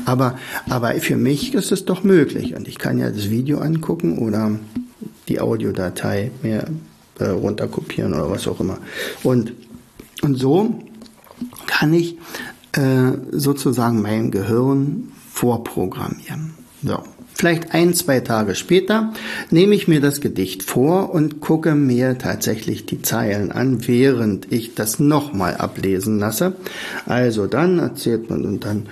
aber, 0.06 0.38
aber 0.70 0.94
für 0.96 1.18
mich 1.18 1.54
ist 1.54 1.72
es 1.72 1.86
doch 1.86 2.04
möglich. 2.04 2.56
Und 2.56 2.68
ich 2.68 2.78
kann 2.78 2.98
ja 2.98 3.10
das 3.10 3.30
Video 3.30 3.60
angucken 3.60 4.18
oder 4.20 4.52
die 5.28 5.40
Audiodatei 5.42 6.32
mir 6.44 6.66
äh, 7.20 7.26
runterkopieren 7.26 8.14
oder 8.14 8.30
was 8.30 8.48
auch 8.48 8.60
immer. 8.60 8.78
Und 9.24 9.54
Und 10.22 10.40
so 10.40 10.82
kann 11.68 11.94
ich 11.94 12.18
äh, 12.72 13.12
sozusagen 13.32 14.02
mein 14.02 14.32
Gehirn 14.32 15.12
vorprogrammieren. 15.36 16.54
So. 16.82 17.04
Vielleicht 17.34 17.74
ein, 17.74 17.94
zwei 17.94 18.22
Tage 18.22 18.56
später 18.56 19.12
nehme 19.52 19.76
ich 19.76 19.90
mir 19.90 20.00
das 20.00 20.22
Gedicht 20.22 20.64
vor 20.64 21.14
und 21.14 21.42
gucke 21.42 21.76
mir 21.76 22.18
tatsächlich 22.18 22.86
die 22.86 23.02
Zeilen 23.02 23.52
an, 23.52 23.86
während 23.86 24.50
ich 24.54 24.76
das 24.76 25.00
nochmal 25.00 25.58
ablesen 25.58 26.20
lasse. 26.20 26.56
Also 27.06 27.48
dann 27.48 27.80
erzählt 27.80 28.30
man 28.30 28.46
und 28.46 28.64
dann 28.64 28.86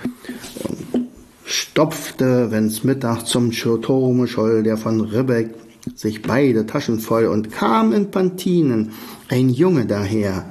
ähm, 0.94 1.06
stopfte, 1.46 2.50
wenn's 2.50 2.84
Mittag 2.84 3.24
zum 3.24 3.50
Schirtome 3.50 4.28
scholl, 4.28 4.62
der 4.62 4.76
von 4.76 5.00
Ribbeck 5.00 5.54
sich 5.94 6.20
beide 6.20 6.66
Taschen 6.66 7.00
voll 7.00 7.24
und 7.24 7.50
kam 7.50 7.94
in 7.94 8.10
Pantinen 8.10 8.92
ein 9.30 9.48
Junge 9.48 9.86
daher. 9.86 10.44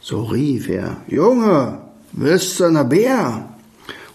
So 0.00 0.22
rief 0.22 0.70
er, 0.70 0.96
Junge, 1.08 1.80
bist 2.12 2.58
du 2.60 2.70
ne 2.70 2.86
Bär? 2.86 3.53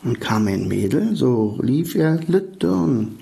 Und 0.04 0.22
kam 0.22 0.48
ein 0.48 0.68
Mädel, 0.68 1.16
so 1.16 1.60
lief 1.62 1.96
er 1.96 2.20
Littern. 2.28 3.18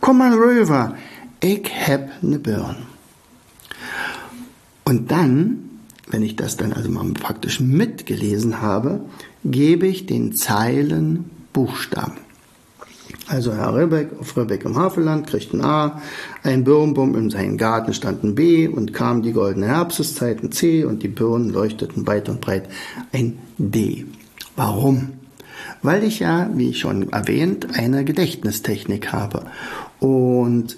Komm 0.00 0.18
mal 0.18 0.32
rüber, 0.32 0.96
ich 1.40 1.68
hab 1.86 2.22
ne 2.22 2.38
Birn. 2.38 2.76
Und 4.84 5.10
dann, 5.10 5.80
wenn 6.08 6.22
ich 6.22 6.36
das 6.36 6.56
dann 6.56 6.72
also 6.72 6.90
mal 6.90 7.04
praktisch 7.12 7.60
mitgelesen 7.60 8.62
habe, 8.62 9.00
gebe 9.44 9.86
ich 9.86 10.06
den 10.06 10.34
Zeilen 10.34 11.30
Buchstaben. 11.52 12.18
Also 13.28 13.52
Herr 13.52 13.74
Ribbeck 13.74 14.10
auf 14.20 14.36
Ribbeck 14.36 14.64
im 14.64 14.76
Havelland 14.76 15.26
kriegt 15.26 15.52
ein 15.52 15.64
A, 15.64 16.00
ein 16.44 16.62
Birnbaum 16.62 17.16
in 17.16 17.30
seinem 17.30 17.56
Garten 17.56 17.92
stand 17.92 18.22
ein 18.22 18.36
B 18.36 18.68
und 18.68 18.92
kam 18.92 19.22
die 19.22 19.32
goldene 19.32 19.66
Herbsteszeit 19.66 20.42
ein 20.42 20.52
C 20.52 20.84
und 20.84 21.02
die 21.02 21.08
Birnen 21.08 21.50
leuchteten 21.50 22.06
weit 22.06 22.28
und 22.28 22.40
breit 22.40 22.68
ein 23.12 23.38
D. 23.58 24.06
Warum? 24.54 25.12
Weil 25.86 26.02
ich 26.02 26.18
ja, 26.18 26.50
wie 26.52 26.74
schon 26.74 27.12
erwähnt, 27.12 27.68
eine 27.78 28.04
Gedächtnistechnik 28.04 29.12
habe. 29.12 29.46
Und 30.00 30.76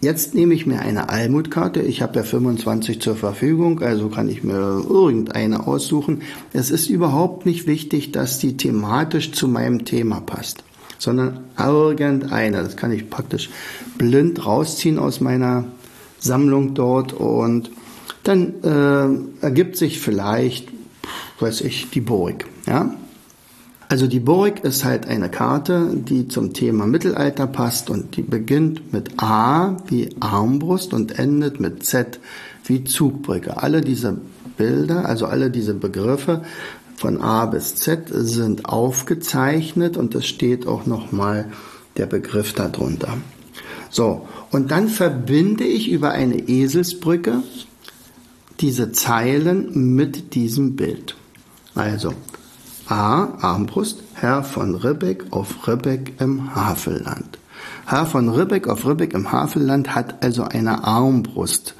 Jetzt 0.00 0.34
nehme 0.34 0.52
ich 0.52 0.66
mir 0.66 0.80
eine 0.80 1.10
Almutkarte. 1.10 1.80
Ich 1.80 2.02
habe 2.02 2.16
ja 2.16 2.22
25 2.24 3.00
zur 3.00 3.14
Verfügung, 3.14 3.82
also 3.82 4.08
kann 4.08 4.28
ich 4.28 4.42
mir 4.42 4.54
irgendeine 4.54 5.68
aussuchen. 5.68 6.22
Es 6.52 6.72
ist 6.72 6.90
überhaupt 6.90 7.46
nicht 7.46 7.68
wichtig, 7.68 8.10
dass 8.10 8.40
die 8.40 8.56
thematisch 8.56 9.30
zu 9.30 9.46
meinem 9.46 9.84
Thema 9.84 10.20
passt 10.20 10.64
sondern 11.02 11.40
irgendeiner. 11.58 12.62
Das 12.62 12.76
kann 12.76 12.92
ich 12.92 13.10
praktisch 13.10 13.50
blind 13.98 14.46
rausziehen 14.46 14.98
aus 14.98 15.20
meiner 15.20 15.64
Sammlung 16.18 16.74
dort 16.74 17.12
und 17.12 17.70
dann 18.22 18.62
äh, 18.62 19.44
ergibt 19.44 19.76
sich 19.76 20.00
vielleicht, 20.00 20.68
weiß 21.40 21.62
ich, 21.62 21.90
die 21.90 22.00
Burg. 22.00 22.46
Ja? 22.66 22.94
Also 23.92 24.06
die 24.06 24.20
Burg 24.20 24.64
ist 24.64 24.86
halt 24.86 25.06
eine 25.06 25.28
Karte, 25.28 25.90
die 25.94 26.26
zum 26.26 26.54
Thema 26.54 26.86
Mittelalter 26.86 27.46
passt 27.46 27.90
und 27.90 28.16
die 28.16 28.22
beginnt 28.22 28.90
mit 28.90 29.22
A 29.22 29.76
wie 29.86 30.16
Armbrust 30.18 30.94
und 30.94 31.18
endet 31.18 31.60
mit 31.60 31.84
Z 31.84 32.18
wie 32.64 32.84
Zugbrücke. 32.84 33.62
Alle 33.62 33.82
diese 33.82 34.16
Bilder, 34.56 35.04
also 35.04 35.26
alle 35.26 35.50
diese 35.50 35.74
Begriffe 35.74 36.40
von 36.96 37.20
A 37.20 37.44
bis 37.44 37.74
Z 37.74 38.04
sind 38.10 38.64
aufgezeichnet 38.64 39.98
und 39.98 40.14
es 40.14 40.24
steht 40.24 40.66
auch 40.66 40.86
nochmal 40.86 41.52
der 41.98 42.06
Begriff 42.06 42.54
darunter. 42.54 43.18
So, 43.90 44.26
und 44.50 44.70
dann 44.70 44.88
verbinde 44.88 45.64
ich 45.64 45.90
über 45.90 46.12
eine 46.12 46.48
Eselsbrücke 46.48 47.42
diese 48.58 48.92
Zeilen 48.92 49.94
mit 49.94 50.34
diesem 50.34 50.76
Bild. 50.76 51.14
Also 51.74 52.14
A, 52.88 53.28
Armbrust, 53.40 54.02
Herr 54.14 54.42
von 54.42 54.74
Ribbeck 54.74 55.24
auf 55.30 55.66
Ribbeck 55.66 56.20
im 56.20 56.54
Havelland. 56.54 57.38
Herr 57.86 58.06
von 58.06 58.28
Ribbeck 58.28 58.68
auf 58.68 58.86
Ribbeck 58.86 59.14
im 59.14 59.32
Havelland 59.32 59.94
hat 59.94 60.22
also 60.22 60.44
eine 60.44 60.84
Armbrust 60.84 61.74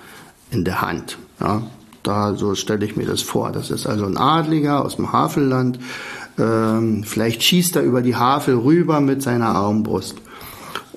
in 0.51 0.65
der 0.65 0.81
Hand. 0.81 1.19
Ja, 1.41 1.63
da 2.03 2.35
so 2.35 2.55
stelle 2.55 2.85
ich 2.85 2.97
mir 2.97 3.07
das 3.07 3.23
vor. 3.23 3.53
Das 3.53 3.71
ist 3.71 3.87
also 3.87 4.07
ein 4.07 4.17
Adliger 4.17 4.85
aus 4.85 4.97
dem 4.97 5.13
Havelland. 5.13 5.79
Ähm, 6.39 7.05
vielleicht 7.05 7.43
schießt 7.43 7.77
er 7.77 7.83
über 7.83 8.03
die 8.03 8.17
Havel 8.17 8.57
rüber 8.57 9.01
mit 9.01 9.23
seiner 9.23 9.55
Armbrust. 9.55 10.17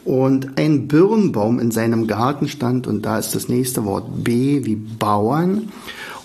Und 0.04 0.60
ein 0.60 0.88
Birnbaum 0.88 1.60
in 1.60 1.72
seinem 1.72 2.06
Garten 2.06 2.48
stand, 2.48 2.86
und 2.86 3.04
da 3.04 3.18
ist 3.18 3.34
das 3.34 3.50
nächste 3.50 3.86
Wort 3.86 4.24
B 4.24 4.64
wie 4.64 4.76
Bauern. 4.76 5.70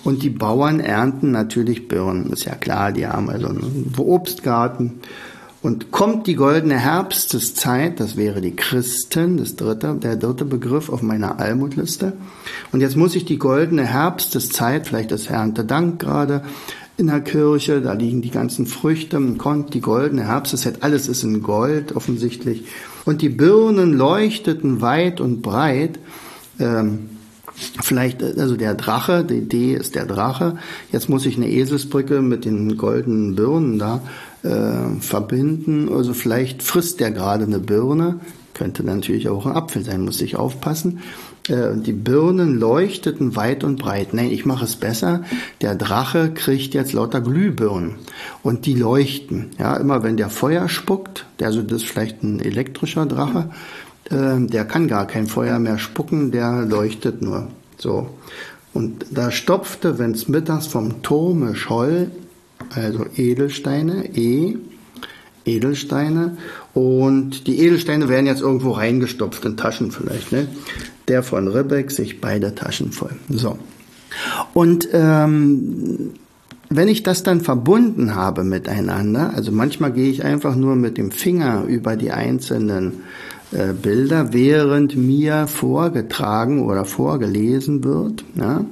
Und 0.03 0.23
die 0.23 0.29
Bauern 0.29 0.79
ernten 0.79 1.31
natürlich 1.31 1.87
Birnen, 1.87 2.31
ist 2.31 2.45
ja 2.45 2.55
klar, 2.55 2.91
die 2.91 3.07
haben 3.07 3.29
also 3.29 3.47
einen 3.47 3.93
Obstgarten. 3.97 5.01
Und 5.61 5.91
kommt 5.91 6.25
die 6.25 6.33
goldene 6.33 6.79
Herbsteszeit, 6.79 7.99
das 7.99 8.17
wäre 8.17 8.41
die 8.41 8.55
Christen, 8.55 9.37
das 9.37 9.55
dritte, 9.55 9.93
der 9.93 10.15
dritte 10.15 10.43
Begriff 10.43 10.89
auf 10.89 11.03
meiner 11.03 11.39
Almutliste. 11.39 12.13
Und 12.71 12.81
jetzt 12.81 12.95
muss 12.95 13.13
ich 13.13 13.25
die 13.25 13.37
goldene 13.37 13.85
Herbsteszeit, 13.85 14.87
vielleicht 14.87 15.11
ist 15.11 15.29
Erntedank 15.29 15.99
gerade 15.99 16.41
in 16.97 17.07
der 17.07 17.21
Kirche, 17.21 17.79
da 17.81 17.93
liegen 17.93 18.23
die 18.23 18.31
ganzen 18.31 18.65
Früchte, 18.65 19.19
kommt 19.37 19.75
die 19.75 19.81
goldene 19.81 20.25
Herbsteszeit, 20.27 20.81
alles 20.81 21.07
ist 21.07 21.23
in 21.23 21.43
Gold 21.43 21.95
offensichtlich. 21.95 22.65
Und 23.05 23.21
die 23.21 23.29
Birnen 23.29 23.93
leuchteten 23.93 24.81
weit 24.81 25.21
und 25.21 25.43
breit. 25.43 25.99
Ähm, 26.59 27.09
Vielleicht, 27.53 28.23
also 28.23 28.55
der 28.55 28.75
Drache, 28.75 29.23
die 29.23 29.47
D 29.47 29.73
ist 29.73 29.95
der 29.95 30.05
Drache. 30.05 30.57
Jetzt 30.91 31.09
muss 31.09 31.25
ich 31.25 31.37
eine 31.37 31.49
Eselsbrücke 31.49 32.21
mit 32.21 32.45
den 32.45 32.77
goldenen 32.77 33.35
Birnen 33.35 33.77
da 33.77 34.01
äh, 34.43 34.99
verbinden. 34.99 35.89
Also 35.93 36.13
vielleicht 36.13 36.63
frisst 36.63 36.99
der 36.99 37.11
gerade 37.11 37.45
eine 37.45 37.59
Birne. 37.59 38.19
Könnte 38.53 38.83
natürlich 38.83 39.29
auch 39.29 39.45
ein 39.45 39.55
Apfel 39.55 39.83
sein, 39.83 40.01
muss 40.01 40.21
ich 40.21 40.35
aufpassen. 40.35 40.99
Äh, 41.47 41.75
die 41.75 41.93
Birnen 41.93 42.59
leuchteten 42.59 43.35
weit 43.35 43.63
und 43.63 43.77
breit. 43.77 44.13
Nein, 44.13 44.31
ich 44.31 44.45
mache 44.45 44.65
es 44.65 44.75
besser. 44.75 45.23
Der 45.61 45.75
Drache 45.75 46.31
kriegt 46.33 46.73
jetzt 46.73 46.93
lauter 46.93 47.21
Glühbirnen 47.21 47.95
und 48.43 48.65
die 48.65 48.75
leuchten. 48.75 49.51
Ja, 49.57 49.75
immer 49.77 50.03
wenn 50.03 50.17
der 50.17 50.29
Feuer 50.29 50.69
spuckt, 50.69 51.25
also 51.41 51.61
das 51.61 51.83
ist 51.83 51.89
vielleicht 51.89 52.23
ein 52.23 52.39
elektrischer 52.39 53.05
Drache, 53.05 53.49
äh, 54.11 54.45
der 54.45 54.65
kann 54.65 54.87
gar 54.87 55.07
kein 55.07 55.27
Feuer 55.27 55.59
mehr 55.59 55.77
spucken, 55.77 56.31
der 56.31 56.65
leuchtet 56.65 57.21
nur. 57.21 57.47
So. 57.77 58.09
Und 58.73 59.05
da 59.11 59.31
stopfte, 59.31 59.99
wenn's 59.99 60.27
mittags 60.27 60.67
vom 60.67 61.01
Turme 61.01 61.55
scholl, 61.55 62.11
also 62.73 63.05
Edelsteine, 63.15 64.15
E, 64.15 64.57
Edelsteine. 65.45 66.37
Und 66.73 67.47
die 67.47 67.59
Edelsteine 67.59 68.07
werden 68.07 68.27
jetzt 68.27 68.41
irgendwo 68.41 68.71
reingestopft, 68.71 69.43
in 69.45 69.57
Taschen 69.57 69.91
vielleicht. 69.91 70.31
Ne? 70.31 70.47
Der 71.07 71.23
von 71.23 71.47
Ribbeck 71.47 71.91
sich 71.91 72.21
beide 72.21 72.55
Taschen 72.55 72.91
voll. 72.91 73.15
So. 73.29 73.57
Und 74.53 74.87
ähm, 74.93 76.11
wenn 76.69 76.87
ich 76.87 77.03
das 77.03 77.23
dann 77.23 77.41
verbunden 77.41 78.15
habe 78.15 78.43
miteinander, 78.45 79.33
also 79.35 79.51
manchmal 79.51 79.91
gehe 79.91 80.09
ich 80.09 80.23
einfach 80.23 80.55
nur 80.55 80.75
mit 80.77 80.97
dem 80.97 81.11
Finger 81.11 81.65
über 81.65 81.97
die 81.97 82.11
einzelnen 82.11 83.03
äh, 83.51 83.73
Bilder, 83.73 84.33
während 84.33 84.95
mir 84.95 85.47
vorgetragen 85.47 86.65
oder 86.65 86.85
vorgelesen 86.85 87.83
wird. 87.83 88.23
Ja? 88.35 88.65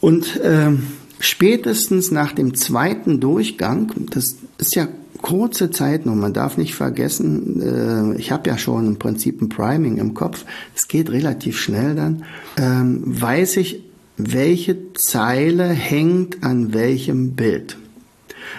Und 0.00 0.40
ähm, 0.42 0.84
spätestens 1.18 2.10
nach 2.10 2.32
dem 2.32 2.54
zweiten 2.54 3.20
Durchgang, 3.20 3.92
das 4.10 4.36
ist 4.58 4.74
ja 4.74 4.88
kurze 5.22 5.70
Zeit 5.70 6.04
noch, 6.04 6.14
man 6.14 6.34
darf 6.34 6.58
nicht 6.58 6.74
vergessen, 6.74 7.62
äh, 7.62 8.18
ich 8.18 8.32
habe 8.32 8.50
ja 8.50 8.58
schon 8.58 8.86
im 8.86 8.98
Prinzip 8.98 9.40
ein 9.40 9.48
Priming 9.48 9.96
im 9.96 10.14
Kopf, 10.14 10.44
es 10.74 10.88
geht 10.88 11.10
relativ 11.10 11.58
schnell 11.58 11.94
dann, 11.94 12.24
ähm, 12.58 13.02
weiß 13.04 13.56
ich, 13.58 13.84
welche 14.16 14.92
Zeile 14.94 15.68
hängt 15.68 16.42
an 16.42 16.74
welchem 16.74 17.32
Bild. 17.32 17.78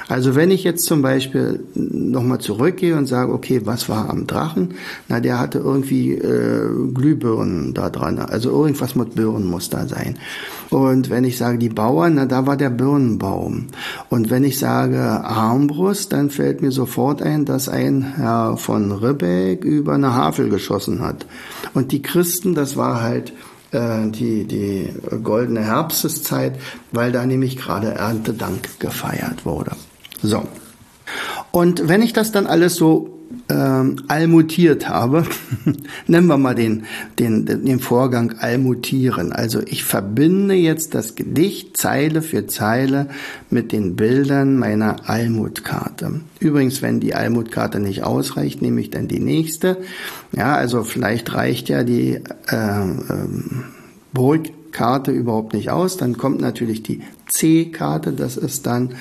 Also 0.08 0.36
wenn 0.36 0.52
ich 0.52 0.64
jetzt 0.64 0.86
zum 0.86 1.02
Beispiel 1.02 1.64
nochmal 1.76 2.40
zurückgehe 2.40 2.96
und 2.96 3.06
sage, 3.06 3.34
okay, 3.34 3.62
was 3.66 3.90
war 3.90 4.10
am 4.10 4.28
Drachen? 4.28 4.76
Na, 5.08 5.20
der 5.20 5.40
hatte 5.40 5.60
irgendwie 5.60 6.14
äh, 6.14 6.70
Glühbirnen 6.94 7.74
da 7.74 7.90
dran. 7.90 8.20
Also 8.20 8.50
irgendwas 8.50 8.96
mit 8.96 9.16
Birnen 9.16 9.48
muss 9.48 9.70
da 9.70 9.88
sein. 9.88 10.18
Und 10.70 11.10
wenn 11.10 11.24
ich 11.24 11.38
sage 11.38 11.58
die 11.58 11.70
Bauern, 11.70 12.16
na, 12.16 12.26
da 12.26 12.46
war 12.46 12.58
der 12.58 12.70
Birnenbaum. 12.70 13.68
Und 14.10 14.30
wenn 14.30 14.44
ich 14.44 14.60
sage 14.60 15.00
Armbrust, 15.00 16.14
dann 16.14 16.30
fällt 16.30 16.62
mir 16.62 16.72
sofort 16.72 17.22
ein, 17.22 17.46
dass 17.46 17.70
ein 17.70 18.14
Herr 18.16 18.58
von 18.58 18.92
Ribbeck 18.92 19.64
über 19.64 19.94
eine 19.94 20.14
Havel 20.14 20.50
geschossen 20.50 21.02
hat. 21.02 21.26
Und 21.74 21.92
die 21.92 22.02
Christen, 22.02 22.56
das 22.56 22.78
war 22.78 23.02
halt 23.02 23.34
äh, 23.74 24.10
die, 24.10 24.46
die 24.46 24.94
goldene 25.24 25.64
Herbsteszeit, 25.64 26.60
weil 26.92 27.12
da 27.12 27.26
nämlich 27.26 27.58
gerade 27.58 27.94
Erntedank 27.96 28.80
gefeiert 28.80 29.46
wurde. 29.46 29.72
So. 30.22 30.44
Und 31.52 31.88
wenn 31.88 32.02
ich 32.02 32.14
das 32.14 32.32
dann 32.32 32.48
alles 32.48 32.76
so 32.76 33.13
ähm, 33.50 33.98
almutiert 34.08 34.90
habe. 34.90 35.26
Nennen 36.08 36.28
wir 36.28 36.38
mal 36.38 36.56
den, 36.56 36.84
den, 37.20 37.46
den 37.46 37.80
Vorgang 37.80 38.34
almutieren. 38.40 39.32
Also 39.32 39.62
ich 39.66 39.84
verbinde 39.84 40.56
jetzt 40.56 40.96
das 40.96 41.16
Gedicht 41.16 41.78
Zeile 41.78 42.22
für 42.22 42.48
Zeile 42.48 43.10
mit 43.50 43.72
den 43.72 43.96
Bildern 43.96 44.58
meiner 44.58 45.10
Almutkarte. 45.10 46.22
Übrigens, 46.40 46.82
wenn 46.82 47.00
die 47.00 47.16
Almutkarte 47.16 47.80
nicht 47.80 48.04
ausreicht, 48.04 48.62
nehme 48.62 48.82
ich 48.82 48.90
dann 48.90 49.08
die 49.08 49.20
nächste. 49.20 49.78
Ja, 50.32 50.56
also 50.56 50.84
vielleicht 50.84 51.34
reicht 51.34 51.70
ja 51.70 51.84
die 51.84 52.16
äh, 52.48 52.56
ähm, 52.56 53.64
Brotkarte 54.14 55.12
überhaupt 55.12 55.54
nicht 55.54 55.70
aus. 55.70 55.98
Dann 55.98 56.18
kommt 56.18 56.42
natürlich 56.42 56.84
die 56.84 57.02
C-Karte, 57.28 58.14
das 58.14 58.38
ist 58.38 58.66
dann 58.66 58.96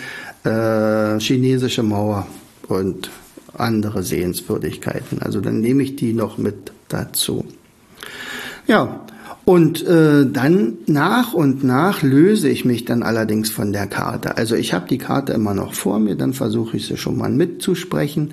äh, 0.44 1.18
chinesische 1.20 1.82
Mauer 1.82 2.26
und 2.68 3.10
andere 3.62 4.02
Sehenswürdigkeiten. 4.02 5.22
Also 5.22 5.40
dann 5.40 5.60
nehme 5.60 5.82
ich 5.82 5.96
die 5.96 6.12
noch 6.12 6.38
mit 6.38 6.72
dazu. 6.88 7.44
Ja, 8.66 9.00
und 9.44 9.84
äh, 9.86 10.24
dann 10.30 10.78
nach 10.86 11.32
und 11.32 11.64
nach 11.64 12.02
löse 12.02 12.48
ich 12.48 12.64
mich 12.64 12.84
dann 12.84 13.02
allerdings 13.02 13.50
von 13.50 13.72
der 13.72 13.86
Karte. 13.86 14.36
Also 14.36 14.54
ich 14.54 14.72
habe 14.72 14.86
die 14.88 14.98
Karte 14.98 15.32
immer 15.32 15.52
noch 15.52 15.74
vor 15.74 15.98
mir, 15.98 16.14
dann 16.14 16.32
versuche 16.32 16.76
ich 16.76 16.86
sie 16.86 16.96
schon 16.96 17.16
mal 17.16 17.30
mitzusprechen. 17.30 18.32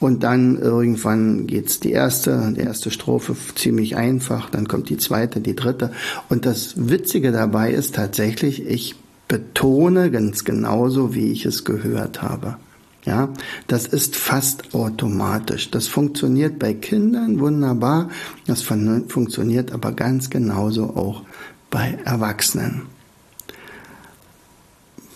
Und 0.00 0.22
dann 0.22 0.58
irgendwann 0.58 1.46
geht's 1.46 1.78
die 1.78 1.92
erste, 1.92 2.54
die 2.56 2.62
erste 2.62 2.90
Strophe 2.90 3.36
ziemlich 3.54 3.96
einfach, 3.96 4.48
dann 4.48 4.66
kommt 4.66 4.88
die 4.88 4.96
zweite, 4.96 5.40
die 5.40 5.54
dritte. 5.54 5.92
Und 6.30 6.46
das 6.46 6.88
Witzige 6.88 7.32
dabei 7.32 7.70
ist 7.70 7.94
tatsächlich, 7.94 8.66
ich 8.66 8.96
betone 9.28 10.10
ganz 10.10 10.44
genauso, 10.44 11.14
wie 11.14 11.30
ich 11.30 11.44
es 11.44 11.64
gehört 11.64 12.22
habe. 12.22 12.56
Ja, 13.04 13.30
das 13.66 13.86
ist 13.86 14.14
fast 14.14 14.74
automatisch. 14.74 15.70
Das 15.70 15.88
funktioniert 15.88 16.58
bei 16.58 16.74
Kindern 16.74 17.40
wunderbar. 17.40 18.10
Das 18.46 18.62
funktioniert 18.62 19.72
aber 19.72 19.92
ganz 19.92 20.28
genauso 20.28 20.96
auch 20.96 21.22
bei 21.70 21.98
Erwachsenen. 22.04 22.82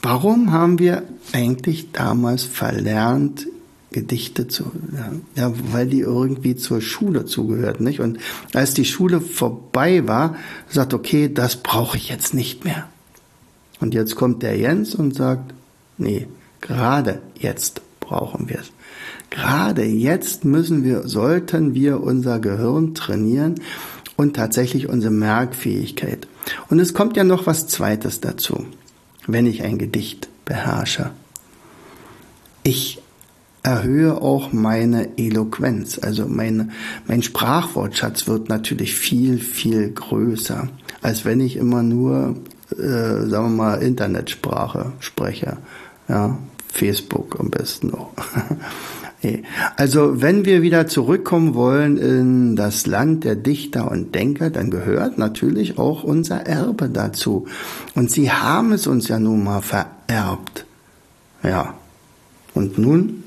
Warum 0.01 0.53
haben 0.53 0.79
wir 0.79 1.03
eigentlich 1.33 1.93
damals 1.93 2.45
verlernt, 2.45 3.47
Gedichte 3.91 4.49
zu, 4.49 4.73
ja, 5.37 5.53
weil 5.73 5.87
die 5.87 6.01
irgendwie 6.01 6.57
zur 6.57 6.81
Schule 6.81 7.27
zugehört, 7.27 7.81
nicht? 7.81 8.01
Und 8.01 8.19
als 8.53 8.75
die 8.75 8.85
Schule 8.85 9.21
vorbei 9.21 10.07
war, 10.09 10.37
sagt, 10.69 10.95
okay, 10.95 11.33
das 11.33 11.57
brauche 11.57 11.97
ich 11.97 12.09
jetzt 12.09 12.35
nicht 12.35 12.65
mehr. 12.65 12.89
Und 13.81 13.95
jetzt 13.95 14.17
kommt 14.17 14.43
der 14.43 14.57
Jens 14.57 14.95
und 14.95 15.15
sagt, 15.15 15.55
nee, 15.97 16.27
Gerade 16.65 17.21
jetzt 17.39 17.83
brauchen 18.01 18.49
wir 18.49 18.61
es. 18.61 18.73
Gerade 19.29 19.85
jetzt 19.85 20.47
müssen 20.47 20.83
wir, 20.83 21.07
sollten 21.07 21.75
wir 21.75 22.03
unser 22.03 22.39
Gehirn 22.41 22.95
trainieren 22.95 23.57
und 24.17 24.35
tatsächlich 24.35 24.89
unsere 24.89 25.13
Merkfähigkeit. 25.13 26.27
Und 26.71 26.79
es 26.79 26.95
kommt 26.95 27.19
ja 27.19 27.25
noch 27.25 27.47
was 27.47 27.67
Zweites 27.67 28.21
dazu, 28.21 28.65
wenn 29.27 29.45
ich 29.45 29.63
ein 29.63 29.77
Gedicht 29.77 30.29
beherrsche. 30.47 31.11
Ich 32.63 33.03
erhöhe 33.63 34.21
auch 34.23 34.53
meine 34.53 35.19
Eloquenz, 35.19 35.99
also 35.99 36.27
meine, 36.27 36.71
mein 37.07 37.23
Sprachwortschatz 37.23 38.27
wird 38.27 38.49
natürlich 38.49 38.95
viel, 38.95 39.39
viel 39.39 39.91
größer, 39.91 40.69
als 41.03 41.27
wenn 41.27 41.41
ich 41.41 41.57
immer 41.57 41.83
nur, 41.83 42.37
äh, 42.73 43.27
sagen 43.27 43.31
wir 43.31 43.65
mal, 43.65 43.83
Internetsprache 43.83 44.93
spreche. 45.01 45.59
Ja, 46.09 46.39
Facebook 46.73 47.39
am 47.39 47.51
besten 47.51 47.89
noch. 47.89 48.13
Also 49.77 50.21
wenn 50.21 50.45
wir 50.45 50.63
wieder 50.63 50.87
zurückkommen 50.87 51.55
wollen 51.55 51.97
in 51.97 52.57
das 52.57 52.87
Land 52.87 53.25
der 53.25 53.37
Dichter 53.37 53.91
und 53.91 54.15
Denker, 54.15 54.51
dann 54.51 54.71
gehört 54.71 55.19
natürlich 55.19 55.79
auch 55.79 56.05
unser 56.05 56.41
Erbe 56.47 56.89
dazu. 56.89 57.47
Und 57.95 58.11
sie 58.11 58.31
haben 58.31 58.73
es 58.73 58.87
uns 58.87 59.09
ja 59.09 59.19
nun 59.19 59.43
mal 59.43 59.63
vererbt. 59.63 60.67
Ja. 61.43 61.75
Und 62.53 62.79
nun 62.79 63.25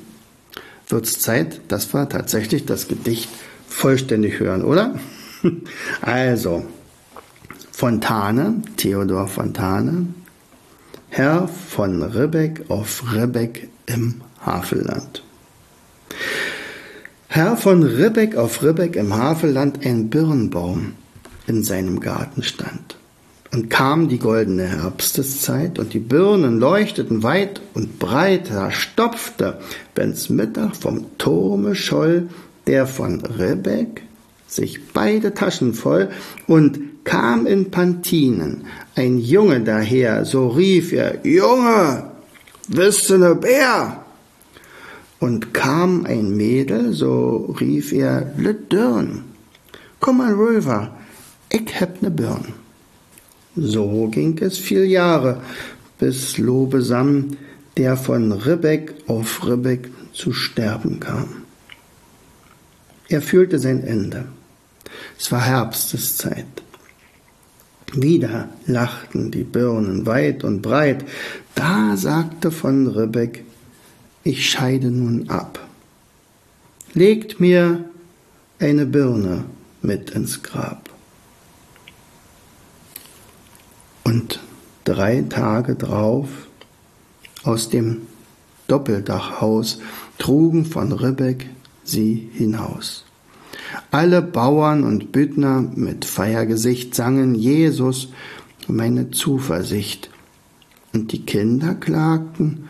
wird 0.88 1.06
es 1.06 1.20
Zeit, 1.20 1.62
dass 1.68 1.94
wir 1.94 2.08
tatsächlich 2.08 2.66
das 2.66 2.88
Gedicht 2.88 3.30
vollständig 3.68 4.40
hören, 4.40 4.64
oder? 4.64 4.96
Also, 6.02 6.66
Fontane, 7.72 8.64
Theodor 8.76 9.28
Fontane, 9.28 10.08
Herr 11.10 11.48
von 11.48 12.04
Ribbeck 12.04 12.66
auf 12.70 13.04
Ribbeck 13.14 13.70
im 13.88 14.22
Havelland. 14.46 15.24
Herr 17.28 17.58
von 17.58 17.84
Ribbeck 17.84 18.36
auf 18.36 18.64
Ribbeck 18.64 18.96
im 18.96 19.14
Havelland 19.14 19.86
ein 19.86 20.10
Birnbaum 20.10 20.94
in 21.48 21.64
seinem 21.64 22.00
Garten 22.00 22.44
stand. 22.44 22.98
Und 23.52 23.70
kam 23.70 24.10
die 24.10 24.20
goldene 24.20 24.68
Herbsteszeit 24.68 25.80
und 25.80 25.94
die 25.94 26.00
Birnen 26.00 26.60
leuchteten 26.60 27.24
weit 27.24 27.62
und 27.74 27.98
breit, 27.98 28.52
da 28.52 28.72
stopfte, 28.72 29.60
wenn's 29.96 30.30
Mittag 30.30 30.76
vom 30.76 31.06
Turme 31.18 31.74
scholl, 31.74 32.30
der 32.68 32.86
von 32.86 33.22
Ribbeck 33.26 34.04
sich 34.48 34.88
beide 34.94 35.34
Taschen 35.34 35.74
voll 35.74 36.10
und 36.48 36.80
kam 37.04 37.46
in 37.46 37.72
Pantinen 37.72 38.66
ein 38.96 39.20
Junge 39.20 39.62
daher, 39.62 40.26
so 40.26 40.48
rief 40.48 40.92
er, 40.92 41.26
Junge, 41.26 42.12
bist 42.68 43.10
du 43.10 43.18
ne 43.18 43.36
Bär? 43.36 44.04
Und 45.20 45.54
kam 45.54 46.06
ein 46.06 46.36
Mädel, 46.36 46.94
so 46.94 47.56
rief 47.60 47.92
er, 47.92 48.34
Le 48.38 48.54
Dürn, 48.54 49.24
komm 50.00 50.18
mal 50.18 50.34
rüber, 50.34 50.96
ich 51.50 51.80
heb 51.80 52.02
ne 52.02 52.12
Birn. 52.12 52.54
So 53.56 54.08
ging 54.10 54.38
es 54.40 54.58
viel 54.58 54.84
Jahre, 54.86 55.42
bis 55.98 56.38
Lobesam, 56.38 57.38
der 57.78 57.98
von 57.98 58.32
Ribbeck 58.32 58.94
auf 59.08 59.48
Ribbeck 59.48 59.90
zu 60.14 60.34
sterben 60.34 61.00
kam. 61.00 61.44
Er 63.10 63.22
fühlte 63.22 63.58
sein 63.58 63.84
Ende. 63.84 64.26
Es 65.18 65.32
war 65.32 65.42
Herbsteszeit. 65.42 66.46
Wieder 67.94 68.50
lachten 68.66 69.32
die 69.32 69.44
Birnen 69.44 70.06
weit 70.06 70.44
und 70.44 70.62
breit. 70.62 71.06
Da 71.56 71.96
sagte 71.98 72.52
von 72.52 72.88
Ribbeck, 72.88 73.44
ich 74.24 74.50
scheide 74.50 74.92
nun 74.92 75.30
ab. 75.30 75.60
Legt 76.94 77.40
mir 77.40 77.86
eine 78.60 78.86
Birne 78.86 79.46
mit 79.82 80.12
ins 80.12 80.44
Grab. 80.44 80.90
Und 84.04 84.40
drei 84.84 85.22
Tage 85.22 85.76
drauf 85.76 86.30
aus 87.44 87.70
dem 87.70 88.04
Doppeldachhaus 88.68 89.80
trugen 90.18 90.66
von 90.66 90.92
Ribbeck 90.92 91.50
sie 91.84 92.30
hinaus. 92.34 93.07
Alle 93.92 94.22
Bauern 94.22 94.84
und 94.84 95.12
Büttner 95.12 95.62
mit 95.76 96.06
Feiergesicht 96.06 96.96
sangen 96.96 97.36
Jesus, 97.36 98.10
meine 98.68 99.12
Zuversicht. 99.12 100.10
Und 100.94 101.12
die 101.12 101.26
Kinder 101.26 101.76
klagten, 101.76 102.70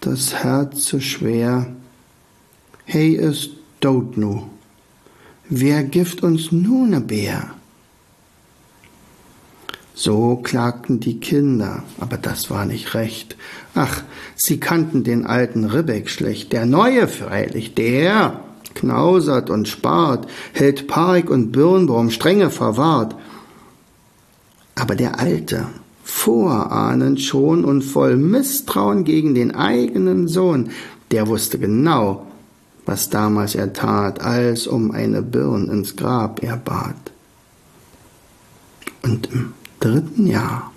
das 0.00 0.34
Herz 0.34 0.86
so 0.86 1.00
schwer. 1.00 1.66
Hey, 2.84 3.12
ist 3.12 3.50
tot 3.80 4.16
nu. 4.16 4.44
Wer 5.48 5.82
gift 5.84 6.22
uns 6.22 6.52
nun 6.52 6.90
ne 6.90 7.00
Bär? 7.00 7.54
So 9.94 10.36
klagten 10.36 11.00
die 11.00 11.18
Kinder, 11.18 11.82
aber 11.98 12.18
das 12.18 12.50
war 12.50 12.66
nicht 12.66 12.94
recht. 12.94 13.36
Ach, 13.74 14.02
sie 14.36 14.60
kannten 14.60 15.02
den 15.02 15.26
alten 15.26 15.64
Ribbeck 15.64 16.08
schlecht, 16.08 16.52
der 16.52 16.66
neue 16.66 17.08
freilich, 17.08 17.74
der 17.74 18.44
knausert 18.74 19.50
und 19.50 19.68
spart, 19.68 20.28
hält 20.52 20.88
Park 20.88 21.30
und 21.30 21.52
Birnbaum 21.52 22.10
strenge 22.10 22.50
verwahrt. 22.50 23.14
Aber 24.74 24.94
der 24.94 25.18
Alte, 25.18 25.66
vorahnend 26.04 27.20
schon 27.20 27.64
und 27.64 27.82
voll 27.82 28.16
Misstrauen 28.16 29.04
gegen 29.04 29.34
den 29.34 29.54
eigenen 29.54 30.28
Sohn, 30.28 30.70
der 31.10 31.26
wusste 31.26 31.58
genau, 31.58 32.26
was 32.86 33.10
damals 33.10 33.54
er 33.54 33.72
tat, 33.72 34.20
als 34.22 34.66
um 34.66 34.90
eine 34.90 35.22
Birn 35.22 35.68
ins 35.68 35.96
Grab 35.96 36.42
er 36.42 36.56
bat. 36.56 36.96
Und 39.02 39.30
im 39.32 39.52
dritten 39.80 40.26
Jahr 40.26 40.72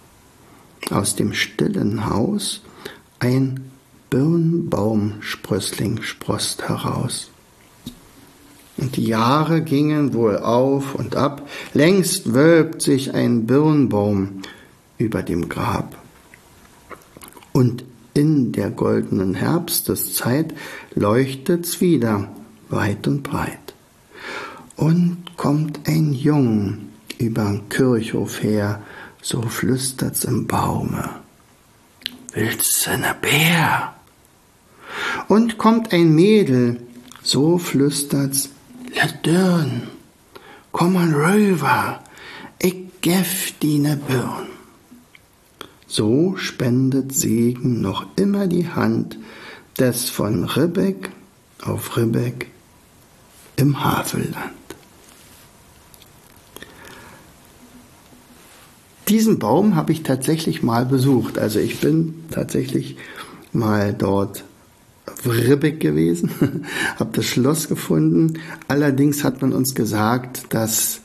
aus 0.89 1.15
dem 1.15 1.33
stillen 1.33 2.09
Haus 2.09 2.61
ein 3.19 3.71
Birnbaumsprössling 4.09 6.01
sproßt 6.01 6.67
heraus. 6.67 7.31
Und 8.81 8.97
die 8.97 9.05
Jahre 9.05 9.61
gingen 9.61 10.13
wohl 10.15 10.37
auf 10.37 10.95
und 10.95 11.15
ab, 11.15 11.47
längst 11.73 12.33
wölbt 12.33 12.81
sich 12.81 13.13
ein 13.13 13.45
Birnbaum 13.45 14.41
über 14.97 15.21
dem 15.21 15.49
Grab. 15.49 15.95
Und 17.53 17.85
in 18.15 18.51
der 18.51 18.71
goldenen 18.71 19.35
Herbsteszeit 19.35 20.53
leuchtet's 20.95 21.79
wieder, 21.79 22.27
weit 22.69 23.07
und 23.07 23.21
breit. 23.21 23.75
Und 24.75 25.37
kommt 25.37 25.87
ein 25.87 26.11
Jung 26.13 26.89
übern 27.19 27.69
Kirchhof 27.69 28.41
her, 28.41 28.81
so 29.21 29.43
flüstert's 29.43 30.23
im 30.23 30.47
Baume. 30.47 31.07
Willst 32.33 32.87
du 32.87 32.97
ne 32.97 33.15
Bär? 33.21 33.93
Und 35.27 35.59
kommt 35.59 35.93
ein 35.93 36.15
Mädel, 36.15 36.81
so 37.21 37.59
flüstert's, 37.59 38.49
Ledürn, 38.93 39.87
komm 40.71 40.97
an 40.97 41.13
rüber, 41.13 41.99
ich 42.59 42.75
gef 43.01 43.53
die 43.61 43.79
ne 43.79 43.97
Birn. 43.97 44.47
So 45.87 46.35
spendet 46.37 47.13
Segen 47.13 47.81
noch 47.81 48.05
immer 48.15 48.47
die 48.47 48.69
Hand 48.69 49.17
des 49.79 50.09
von 50.09 50.45
Ribbeck 50.45 51.09
auf 51.63 51.97
Ribbeck 51.97 52.47
im 53.55 53.83
Havelland. 53.83 54.53
Diesen 59.07 59.39
Baum 59.39 59.75
habe 59.75 59.91
ich 59.91 60.03
tatsächlich 60.03 60.63
mal 60.63 60.85
besucht. 60.85 61.37
Also 61.37 61.59
ich 61.59 61.79
bin 61.79 62.25
tatsächlich 62.31 62.95
mal 63.51 63.93
dort 63.93 64.45
Ribbeck 65.25 65.79
gewesen, 65.79 66.65
habe 66.97 67.11
das 67.13 67.25
Schloss 67.25 67.67
gefunden. 67.67 68.39
Allerdings 68.67 69.23
hat 69.23 69.41
man 69.41 69.53
uns 69.53 69.75
gesagt, 69.75 70.53
dass 70.53 71.01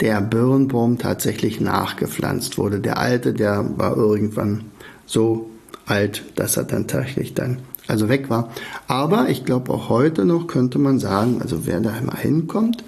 der 0.00 0.20
Birnbaum 0.20 0.98
tatsächlich 0.98 1.60
nachgepflanzt 1.60 2.58
wurde. 2.58 2.80
Der 2.80 2.98
alte, 2.98 3.32
der 3.32 3.78
war 3.78 3.96
irgendwann 3.96 4.64
so 5.06 5.50
alt, 5.86 6.24
dass 6.34 6.56
er 6.56 6.64
dann 6.64 6.88
tatsächlich 6.88 7.34
dann 7.34 7.58
also 7.86 8.08
weg 8.08 8.30
war. 8.30 8.50
Aber 8.86 9.28
ich 9.28 9.44
glaube 9.44 9.72
auch 9.72 9.88
heute 9.88 10.24
noch 10.24 10.46
könnte 10.46 10.78
man 10.78 10.98
sagen, 10.98 11.40
also 11.40 11.66
wer 11.66 11.80
da 11.80 11.92
mal 12.00 12.16
hinkommt, 12.16 12.84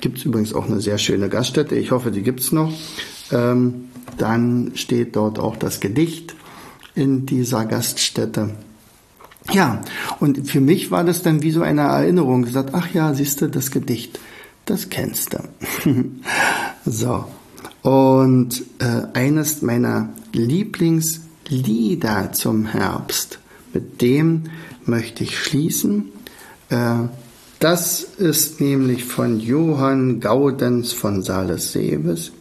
gibt 0.00 0.18
es 0.18 0.24
übrigens 0.24 0.54
auch 0.54 0.66
eine 0.66 0.80
sehr 0.80 0.98
schöne 0.98 1.28
Gaststätte. 1.28 1.76
Ich 1.76 1.90
hoffe, 1.90 2.10
die 2.10 2.22
gibt 2.22 2.40
es 2.40 2.52
noch. 2.52 2.72
Ähm, 3.32 3.86
dann 4.18 4.72
steht 4.74 5.16
dort 5.16 5.38
auch 5.38 5.56
das 5.56 5.80
Gedicht 5.80 6.34
in 6.94 7.26
dieser 7.26 7.66
Gaststätte. 7.66 8.50
Ja, 9.52 9.80
und 10.20 10.48
für 10.48 10.60
mich 10.60 10.90
war 10.90 11.04
das 11.04 11.22
dann 11.22 11.42
wie 11.42 11.52
so 11.52 11.62
eine 11.62 11.82
Erinnerung 11.82 12.42
gesagt, 12.42 12.70
ach 12.72 12.92
ja, 12.92 13.14
siehst 13.14 13.40
du, 13.40 13.48
das 13.48 13.70
Gedicht 13.70 14.18
das 14.66 14.90
kennst 14.90 15.32
du. 15.32 15.38
so. 16.84 17.24
Und 17.82 18.64
äh, 18.80 19.02
eines 19.14 19.62
meiner 19.62 20.10
Lieblingslieder 20.32 22.32
zum 22.32 22.66
Herbst, 22.66 23.38
mit 23.72 24.02
dem 24.02 24.44
möchte 24.84 25.24
ich 25.24 25.38
schließen. 25.38 26.10
Äh, 26.68 27.04
das 27.60 28.02
ist 28.02 28.60
nämlich 28.60 29.04
von 29.04 29.40
Johann 29.40 30.20
Gaudenz 30.20 30.92
von 30.92 31.22
Sales-Seves 31.22 32.32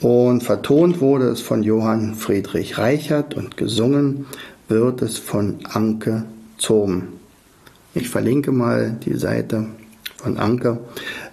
und 0.00 0.42
vertont 0.42 1.00
wurde 1.00 1.28
es 1.28 1.42
von 1.42 1.62
Johann 1.62 2.14
Friedrich 2.14 2.78
Reichert 2.78 3.34
und 3.34 3.58
gesungen 3.58 4.26
wird 4.70 5.02
es 5.02 5.18
von 5.18 5.58
Anke 5.64 6.24
Zohm. 6.56 7.08
Ich 7.92 8.08
verlinke 8.08 8.52
mal 8.52 8.96
die 9.04 9.16
Seite 9.16 9.66
von 10.16 10.38
Anke, 10.38 10.78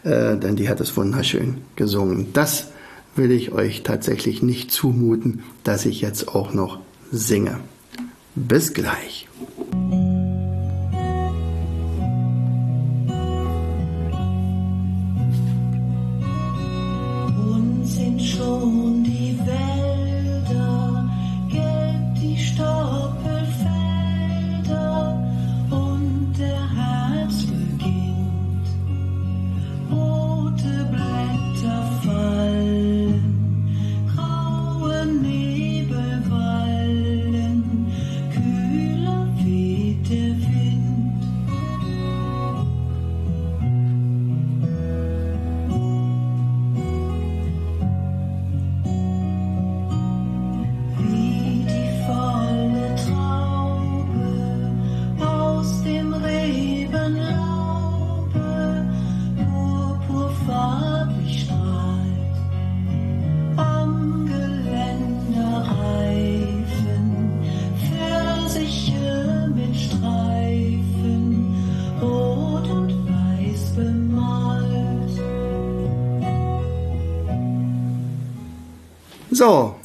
äh, 0.03 0.35
denn 0.37 0.55
die 0.55 0.67
hat 0.69 0.81
es 0.81 0.97
wunderschön 0.97 1.57
gesungen. 1.75 2.33
Das 2.33 2.69
will 3.15 3.31
ich 3.31 3.51
euch 3.51 3.83
tatsächlich 3.83 4.41
nicht 4.41 4.71
zumuten, 4.71 5.43
dass 5.63 5.85
ich 5.85 6.01
jetzt 6.01 6.29
auch 6.29 6.53
noch 6.53 6.79
singe. 7.11 7.59
Bis 8.35 8.73
gleich. 8.73 9.27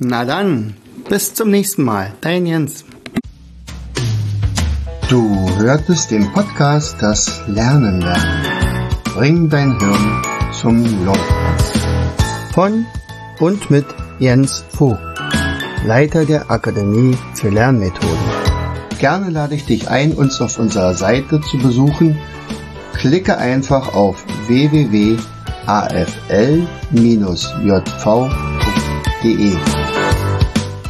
Na 0.07 0.25
dann, 0.25 0.75
bis 1.09 1.35
zum 1.35 1.51
nächsten 1.51 1.83
Mal. 1.85 2.13
Dein 2.21 2.47
Jens. 2.47 2.85
Du 5.09 5.49
hörtest 5.59 6.11
den 6.11 6.33
Podcast 6.33 6.97
Das 7.01 7.43
Lernen 7.47 8.01
lernen. 8.01 8.47
Bring 9.15 9.51
dein 9.51 9.79
Hirn 9.79 10.23
zum 10.59 11.05
Laufen. 11.05 11.21
Von 12.55 12.87
und 13.41 13.71
mit 13.71 13.85
Jens 14.19 14.65
Vogt, 14.71 15.01
Leiter 15.85 16.25
der 16.25 16.51
Akademie 16.51 17.17
für 17.35 17.51
Lernmethoden. 17.51 18.43
Gerne 18.99 19.31
lade 19.31 19.55
ich 19.57 19.67
dich 19.67 19.91
ein, 19.91 20.13
uns 20.13 20.41
auf 20.41 20.59
unserer 20.59 20.95
Seite 20.95 21.41
zu 21.41 21.59
besuchen. 21.59 22.19
Klicke 22.95 23.37
einfach 23.37 23.93
auf 23.95 24.25
www.afl-jv.de. 24.47 25.23